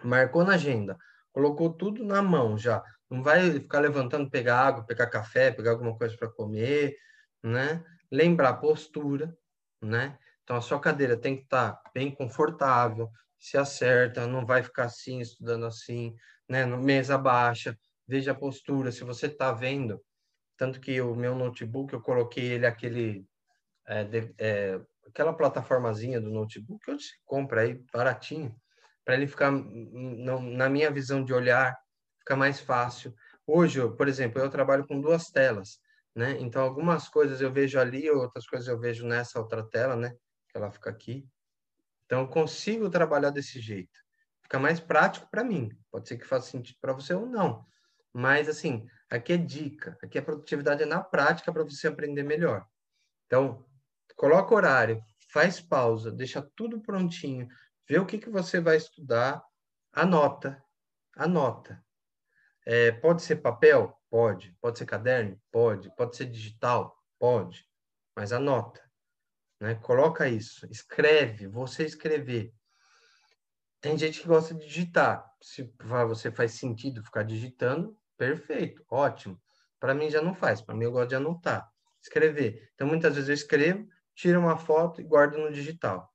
Marcou 0.04 0.44
na 0.44 0.56
agenda, 0.56 0.98
colocou 1.32 1.74
tudo 1.74 2.04
na 2.04 2.22
mão 2.22 2.58
já. 2.58 2.84
Não 3.10 3.24
vai 3.24 3.52
ficar 3.52 3.80
levantando, 3.80 4.30
pegar 4.30 4.60
água, 4.60 4.86
pegar 4.86 5.08
café, 5.08 5.52
pegar 5.52 5.72
alguma 5.72 5.98
coisa 5.98 6.18
para 6.18 6.30
comer, 6.30 6.98
né? 7.42 7.84
Lembrar 8.12 8.56
postura, 8.56 9.36
né? 9.82 10.18
Então 10.44 10.58
a 10.58 10.62
sua 10.62 10.80
cadeira 10.80 11.16
tem 11.16 11.38
que 11.38 11.44
estar 11.44 11.74
tá 11.74 11.92
bem 11.94 12.14
confortável, 12.14 13.10
se 13.40 13.58
acerta, 13.58 14.28
não 14.28 14.46
vai 14.46 14.64
ficar 14.64 14.86
assim, 14.86 15.20
estudando 15.20 15.66
assim, 15.66 16.16
né? 16.50 16.66
Mesa 16.66 17.18
baixa, 17.18 17.78
veja 18.08 18.32
a 18.32 18.36
postura, 18.36 18.92
se 18.92 19.04
você 19.04 19.28
está 19.28 19.52
vendo, 19.52 20.02
tanto 20.58 20.80
que 20.80 21.00
o 21.02 21.16
meu 21.16 21.36
notebook 21.36 21.94
eu 21.94 22.02
coloquei 22.02 22.46
ele 22.46 22.66
aquele 22.66 23.26
é, 23.86 24.04
de, 24.04 24.34
é, 24.38 24.80
aquela 25.06 25.34
plataformazinha 25.34 26.20
do 26.20 26.30
notebook 26.30 26.84
que 26.84 26.92
você 26.92 27.12
compra 27.26 27.62
aí 27.62 27.82
baratinho, 27.94 28.56
para 29.06 29.16
ele 29.16 29.28
ficar 29.28 29.52
na 29.52 30.70
minha 30.70 30.92
visão 30.92 31.24
de 31.24 31.34
olhar 31.34 31.74
fica 32.20 32.36
mais 32.36 32.60
fácil. 32.60 33.16
Hoje, 33.46 33.80
eu, 33.80 33.96
por 33.96 34.10
exemplo, 34.10 34.42
eu 34.42 34.50
trabalho 34.50 34.86
com 34.86 35.00
duas 35.00 35.28
telas, 35.28 35.80
né? 36.14 36.38
Então, 36.42 36.62
algumas 36.62 37.08
coisas 37.08 37.40
eu 37.40 37.52
vejo 37.52 37.80
ali, 37.80 38.10
outras 38.10 38.46
coisas 38.46 38.68
eu 38.68 38.78
vejo 38.78 39.08
nessa 39.08 39.40
outra 39.40 39.64
tela, 39.64 39.96
né? 39.96 40.12
Que 40.50 40.58
ela 40.58 40.70
fica 40.70 40.90
aqui. 40.90 41.26
Então, 42.08 42.22
eu 42.22 42.28
consigo 42.28 42.90
trabalhar 42.90 43.30
desse 43.30 43.60
jeito. 43.60 44.00
Fica 44.42 44.58
mais 44.58 44.80
prático 44.80 45.30
para 45.30 45.44
mim. 45.44 45.70
Pode 45.92 46.08
ser 46.08 46.18
que 46.18 46.26
faça 46.26 46.50
sentido 46.50 46.78
para 46.82 46.94
você 46.94 47.14
ou 47.14 47.26
não. 47.26 47.66
Mas, 48.14 48.48
assim, 48.48 48.88
aqui 49.10 49.34
é 49.34 49.38
dica. 49.38 49.96
Aqui 50.02 50.18
a 50.18 50.24
produtividade 50.24 50.82
é 50.82 50.86
na 50.86 51.04
prática 51.04 51.52
para 51.52 51.64
você 51.64 51.88
aprender 51.88 52.24
melhor. 52.24 52.66
Então, 53.26 53.66
coloca 54.16 54.56
horário, 54.56 55.04
faz 55.32 55.60
pausa, 55.60 56.10
deixa 56.10 56.42
tudo 56.56 56.82
prontinho, 56.82 57.48
vê 57.88 58.00
o 58.00 58.06
que, 58.06 58.18
que 58.18 58.30
você 58.30 58.62
vai 58.62 58.78
estudar, 58.78 59.44
anota, 59.92 60.64
anota. 61.16 61.84
É, 62.66 62.92
pode 62.94 63.22
ser 63.22 63.38
papel? 63.38 63.94
Pode. 64.10 64.56
Pode 64.62 64.78
ser 64.78 64.86
caderno? 64.86 65.40
Pode. 65.52 65.94
Pode 65.96 66.16
ser 66.16 66.26
digital? 66.26 66.98
Pode. 67.20 67.66
Mas 68.16 68.32
anota. 68.32 68.87
Né? 69.60 69.76
Coloca 69.76 70.28
isso. 70.28 70.66
Escreve. 70.70 71.48
Você 71.48 71.86
escrever. 71.86 72.54
Tem 73.82 73.98
gente 73.98 74.22
que 74.22 74.28
gosta 74.28 74.54
de 74.54 74.66
digitar. 74.66 75.26
Se 75.42 75.72
você 76.08 76.32
faz 76.32 76.54
sentido 76.54 77.04
ficar 77.04 77.24
digitando, 77.24 77.98
perfeito. 78.18 78.84
Ótimo. 78.90 79.40
Para 79.80 79.94
mim 79.94 80.10
já 80.10 80.22
não 80.22 80.34
faz. 80.34 80.62
Para 80.62 80.76
mim 80.76 80.86
eu 80.86 80.92
gosto 80.92 81.10
de 81.10 81.16
anotar. 81.16 81.70
Escrever. 82.02 82.70
Então 82.74 82.88
muitas 82.88 83.16
vezes 83.16 83.30
eu 83.30 83.36
escrevo, 83.36 83.88
tiro 84.16 84.40
uma 84.40 84.58
foto 84.58 85.02
e 85.02 85.04
guardo 85.04 85.38
no 85.38 85.52
digital. 85.52 86.12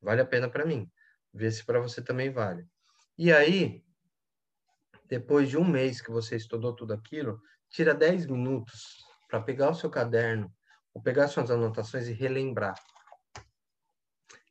Vale 0.00 0.20
a 0.20 0.26
pena 0.26 0.48
para 0.48 0.64
mim. 0.64 0.90
Vê 1.32 1.50
se 1.50 1.64
para 1.64 1.80
você 1.80 2.02
também 2.02 2.30
vale. 2.30 2.66
E 3.16 3.32
aí, 3.32 3.84
depois 5.06 5.48
de 5.48 5.56
um 5.56 5.64
mês 5.64 6.00
que 6.00 6.10
você 6.10 6.36
estudou 6.36 6.74
tudo 6.74 6.92
aquilo, 6.92 7.40
tira 7.68 7.94
10 7.94 8.26
minutos 8.26 9.04
para 9.28 9.40
pegar 9.40 9.70
o 9.70 9.74
seu 9.74 9.90
caderno, 9.90 10.52
ou 11.00 11.02
pegar 11.02 11.28
suas 11.28 11.50
anotações 11.50 12.06
e 12.06 12.12
relembrar. 12.12 12.74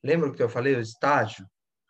Lembra 0.03 0.31
que 0.31 0.41
eu 0.41 0.49
falei, 0.49 0.75
o 0.75 0.81
estágio? 0.81 1.45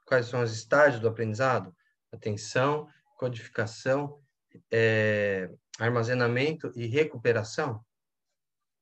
Quais 0.05 0.25
são 0.25 0.43
os 0.43 0.51
estágios 0.51 0.99
do 0.99 1.07
aprendizado? 1.07 1.73
Atenção, 2.11 2.87
codificação, 3.15 4.19
é, 4.69 5.49
armazenamento 5.79 6.71
e 6.75 6.85
recuperação. 6.87 7.83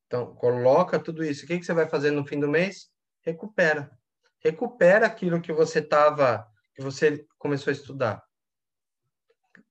Então, 0.07 0.33
coloca 0.35 0.97
tudo 0.97 1.23
isso. 1.23 1.43
O 1.43 1.47
que, 1.47 1.59
que 1.59 1.65
você 1.65 1.73
vai 1.73 1.87
fazer 1.87 2.11
no 2.11 2.25
fim 2.25 2.39
do 2.39 2.47
mês? 2.47 2.89
Recupera. 3.21 3.91
Recupera 4.39 5.05
aquilo 5.05 5.41
que 5.41 5.51
você 5.51 5.79
estava, 5.79 6.47
que 6.73 6.81
você 6.81 7.25
começou 7.37 7.71
a 7.71 7.73
estudar 7.73 8.27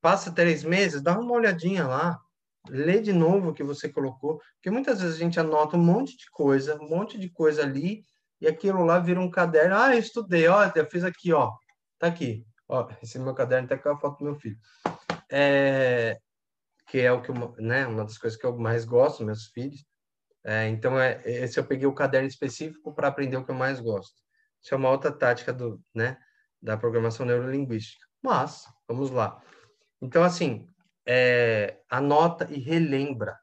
passa 0.07 0.31
três 0.31 0.63
meses, 0.63 1.03
dá 1.03 1.19
uma 1.19 1.33
olhadinha 1.33 1.85
lá, 1.85 2.21
lê 2.69 3.01
de 3.01 3.12
novo 3.12 3.51
o 3.51 3.55
que 3.55 3.62
você 3.62 3.89
colocou, 3.89 4.41
porque 4.55 4.71
muitas 4.71 5.01
vezes 5.01 5.17
a 5.17 5.19
gente 5.19 5.41
anota 5.41 5.77
um 5.77 5.83
monte 5.83 6.17
de 6.17 6.31
coisa, 6.31 6.77
um 6.81 6.89
monte 6.89 7.19
de 7.19 7.29
coisa 7.29 7.62
ali, 7.62 8.03
e 8.41 8.47
aquilo 8.47 8.85
lá 8.85 8.99
vira 8.99 9.21
um 9.21 9.31
caderno. 9.31 9.77
Ah, 9.77 9.95
eu 9.95 9.99
estudei, 9.99 10.47
ó, 10.49 10.71
eu 10.75 10.91
fiz 10.91 11.05
aqui, 11.05 11.33
ó, 11.33 11.53
tá 11.99 12.07
aqui, 12.09 12.45
ó, 12.69 12.89
esse 13.03 13.19
meu 13.19 13.35
caderno 13.35 13.69
tá 13.69 13.79
com 13.79 13.89
a 13.89 13.99
foto 13.99 14.19
do 14.19 14.25
meu 14.25 14.35
filho. 14.37 14.59
É, 15.31 16.19
que 16.89 17.01
é 17.01 17.12
o 17.12 17.21
que, 17.21 17.31
eu, 17.31 17.55
né, 17.59 17.87
uma 17.87 18.05
das 18.05 18.19
coisas 18.19 18.39
que 18.39 18.47
eu 18.47 18.57
mais 18.57 18.85
gosto, 18.85 19.25
meus 19.25 19.47
filhos. 19.47 19.85
É, 20.45 20.69
então, 20.69 20.99
é, 20.99 21.21
esse 21.25 21.59
eu 21.59 21.64
peguei 21.64 21.87
o 21.87 21.95
caderno 21.95 22.29
específico 22.29 22.95
para 22.95 23.09
aprender 23.09 23.37
o 23.37 23.45
que 23.45 23.51
eu 23.51 23.55
mais 23.55 23.81
gosto. 23.81 24.14
Isso 24.62 24.75
é 24.75 24.77
uma 24.77 24.91
outra 24.91 25.11
tática 25.11 25.53
do, 25.53 25.81
né, 25.95 26.17
da 26.62 26.77
programação 26.77 27.27
neurolinguística. 27.27 28.05
Mas, 28.23 28.64
vamos 28.89 29.11
lá. 29.11 29.43
Então, 30.01 30.23
assim, 30.23 30.69
é, 31.07 31.79
anota 31.89 32.47
e 32.51 32.59
relembra. 32.59 33.39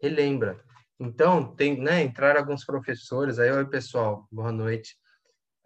Relembra. 0.00 0.62
Então, 1.00 1.54
tem, 1.54 1.80
né, 1.80 2.02
entrar 2.02 2.36
alguns 2.36 2.64
professores, 2.64 3.38
aí, 3.38 3.50
oi, 3.50 3.66
pessoal, 3.66 4.26
boa 4.30 4.52
noite. 4.52 4.96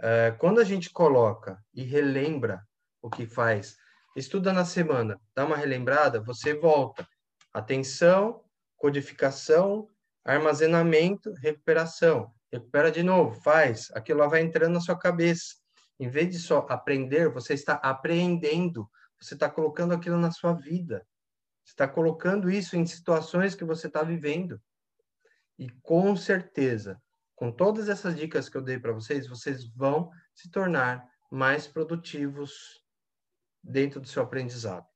É, 0.00 0.32
quando 0.38 0.60
a 0.60 0.64
gente 0.64 0.90
coloca 0.90 1.58
e 1.74 1.82
relembra 1.82 2.62
o 3.00 3.08
que 3.08 3.26
faz, 3.26 3.76
estuda 4.16 4.52
na 4.52 4.64
semana, 4.64 5.20
dá 5.34 5.44
uma 5.44 5.56
relembrada, 5.56 6.20
você 6.20 6.54
volta. 6.54 7.06
Atenção, 7.52 8.42
codificação, 8.76 9.88
armazenamento, 10.24 11.32
recuperação. 11.34 12.32
Recupera 12.50 12.90
de 12.90 13.02
novo, 13.02 13.40
faz. 13.42 13.90
Aquilo 13.94 14.20
lá 14.20 14.26
vai 14.26 14.40
entrando 14.42 14.74
na 14.74 14.80
sua 14.80 14.98
cabeça. 14.98 15.54
Em 15.98 16.08
vez 16.08 16.30
de 16.30 16.38
só 16.38 16.66
aprender, 16.68 17.28
você 17.30 17.54
está 17.54 17.74
apreendendo 17.74 18.88
você 19.22 19.34
está 19.34 19.48
colocando 19.48 19.94
aquilo 19.94 20.18
na 20.18 20.32
sua 20.32 20.52
vida. 20.52 21.06
Você 21.64 21.72
está 21.72 21.88
colocando 21.88 22.50
isso 22.50 22.76
em 22.76 22.84
situações 22.86 23.54
que 23.54 23.64
você 23.64 23.86
está 23.86 24.02
vivendo. 24.02 24.60
E 25.58 25.70
com 25.82 26.16
certeza, 26.16 27.00
com 27.34 27.52
todas 27.52 27.88
essas 27.88 28.16
dicas 28.16 28.48
que 28.48 28.56
eu 28.56 28.62
dei 28.62 28.78
para 28.78 28.92
vocês, 28.92 29.28
vocês 29.28 29.64
vão 29.74 30.10
se 30.34 30.50
tornar 30.50 31.06
mais 31.30 31.66
produtivos 31.66 32.82
dentro 33.62 34.00
do 34.00 34.08
seu 34.08 34.22
aprendizado. 34.22 34.86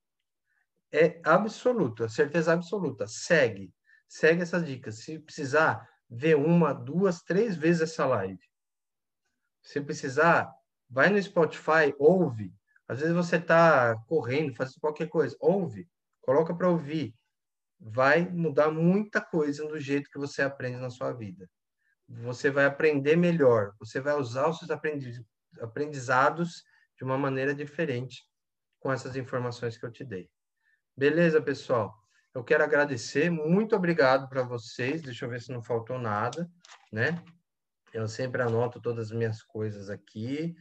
É 0.92 1.20
absoluto, 1.24 2.08
certeza 2.08 2.52
absoluta. 2.52 3.06
Segue, 3.06 3.72
segue 4.08 4.42
essas 4.42 4.64
dicas. 4.64 5.00
Se 5.00 5.18
precisar, 5.18 5.88
vê 6.08 6.34
uma, 6.34 6.72
duas, 6.72 7.22
três 7.22 7.56
vezes 7.56 7.82
essa 7.82 8.06
live. 8.06 8.40
Se 9.62 9.80
precisar, 9.80 10.52
vai 10.88 11.10
no 11.10 11.20
Spotify, 11.20 11.94
ouve, 11.98 12.54
às 12.88 13.00
vezes 13.00 13.14
você 13.14 13.36
está 13.36 13.96
correndo, 14.06 14.54
fazendo 14.54 14.80
qualquer 14.80 15.08
coisa, 15.08 15.36
ouve, 15.40 15.88
coloca 16.26 16.54
para 16.54 16.68
ouvir. 16.68 17.14
Vai 17.80 18.28
mudar 18.28 18.70
muita 18.70 19.20
coisa 19.20 19.66
do 19.66 19.78
jeito 19.78 20.10
que 20.10 20.18
você 20.18 20.42
aprende 20.42 20.76
na 20.76 20.90
sua 20.90 21.12
vida. 21.12 21.48
Você 22.08 22.50
vai 22.50 22.66
aprender 22.66 23.16
melhor, 23.16 23.72
você 23.78 24.00
vai 24.00 24.14
usar 24.14 24.48
os 24.48 24.58
seus 24.58 24.70
aprendizados 25.60 26.62
de 26.96 27.04
uma 27.04 27.16
maneira 27.16 27.54
diferente 27.54 28.24
com 28.78 28.92
essas 28.92 29.16
informações 29.16 29.78
que 29.78 29.86
eu 29.86 29.90
te 29.90 30.04
dei. 30.04 30.28
Beleza, 30.96 31.40
pessoal? 31.40 31.94
Eu 32.34 32.44
quero 32.44 32.62
agradecer, 32.62 33.30
muito 33.30 33.74
obrigado 33.74 34.28
para 34.28 34.42
vocês. 34.42 35.00
Deixa 35.00 35.24
eu 35.24 35.30
ver 35.30 35.40
se 35.40 35.50
não 35.50 35.62
faltou 35.62 35.98
nada, 35.98 36.50
né? 36.92 37.22
Eu 37.92 38.06
sempre 38.06 38.42
anoto 38.42 38.80
todas 38.80 39.10
as 39.10 39.16
minhas 39.16 39.42
coisas 39.42 39.88
aqui. 39.88 40.54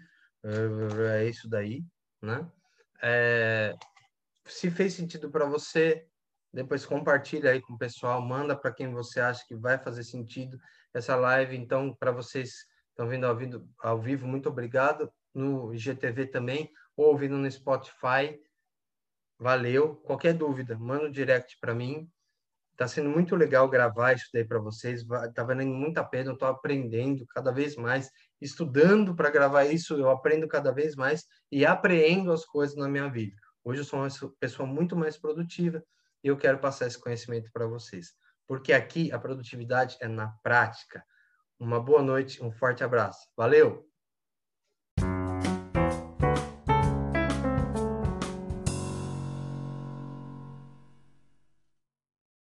É 1.12 1.28
isso 1.28 1.50
daí 1.50 1.84
né? 2.26 2.50
É, 3.02 3.76
se 4.46 4.70
fez 4.70 4.94
sentido 4.94 5.30
para 5.30 5.46
você, 5.46 6.08
depois 6.54 6.86
compartilha 6.86 7.52
aí 7.52 7.62
com 7.62 7.74
o 7.74 7.78
pessoal, 7.78 8.22
manda 8.22 8.56
para 8.56 8.72
quem 8.72 8.94
você 8.94 9.20
acha 9.20 9.44
que 9.46 9.56
vai 9.56 9.78
fazer 9.78 10.04
sentido 10.04 10.58
essa 10.94 11.16
live. 11.16 11.58
Então, 11.58 11.94
para 11.94 12.12
vocês 12.12 12.64
que 12.64 12.92
estão 12.92 13.08
vendo 13.10 13.26
ao, 13.26 13.36
vivo, 13.36 13.68
ao 13.80 14.00
vivo, 14.00 14.26
muito 14.26 14.48
obrigado. 14.48 15.12
No 15.34 15.74
IGTV 15.74 16.28
também, 16.28 16.72
ou 16.96 17.08
ouvindo 17.08 17.36
no 17.36 17.52
Spotify. 17.52 18.40
Valeu. 19.38 19.98
Qualquer 19.98 20.34
dúvida, 20.34 20.78
manda 20.78 21.08
um 21.08 21.12
direct 21.12 21.58
para 21.60 21.76
mim. 21.76 22.10
Está 22.72 22.88
sendo 22.88 23.10
muito 23.10 23.36
legal 23.36 23.68
gravar 23.68 24.14
isso 24.14 24.30
daí 24.34 24.46
para 24.46 24.60
vocês. 24.60 25.06
Está 25.28 25.44
valendo 25.44 25.74
muito 25.74 25.98
a 25.98 26.06
pena. 26.06 26.30
Eu 26.30 26.36
estou 26.36 26.48
aprendendo 26.48 27.26
cada 27.28 27.52
vez 27.52 27.76
mais, 27.76 28.10
estudando 28.40 29.14
para 29.14 29.30
gravar 29.30 29.66
isso. 29.66 29.96
Eu 29.96 30.10
aprendo 30.10 30.48
cada 30.48 30.72
vez 30.72 30.96
mais 30.96 31.26
e 31.52 31.66
apreendo 31.66 32.32
as 32.32 32.46
coisas 32.46 32.78
na 32.78 32.88
minha 32.88 33.10
vida. 33.10 33.36
Hoje 33.66 33.82
eu 33.82 33.84
sou 33.84 34.00
uma 34.00 34.10
pessoa 34.40 34.68
muito 34.68 34.96
mais 34.96 35.18
produtiva 35.18 35.84
e 36.24 36.28
eu 36.28 36.38
quero 36.38 36.60
passar 36.60 36.86
esse 36.86 37.00
conhecimento 37.00 37.52
para 37.52 37.66
vocês. 37.66 38.14
Porque 38.48 38.72
aqui 38.72 39.12
a 39.12 39.18
produtividade 39.18 39.98
é 40.00 40.08
na 40.08 40.28
prática. 40.44 41.04
Uma 41.60 41.80
boa 41.80 42.04
noite, 42.04 42.44
um 42.44 42.52
forte 42.52 42.84
abraço. 42.84 43.28
Valeu! 43.36 43.90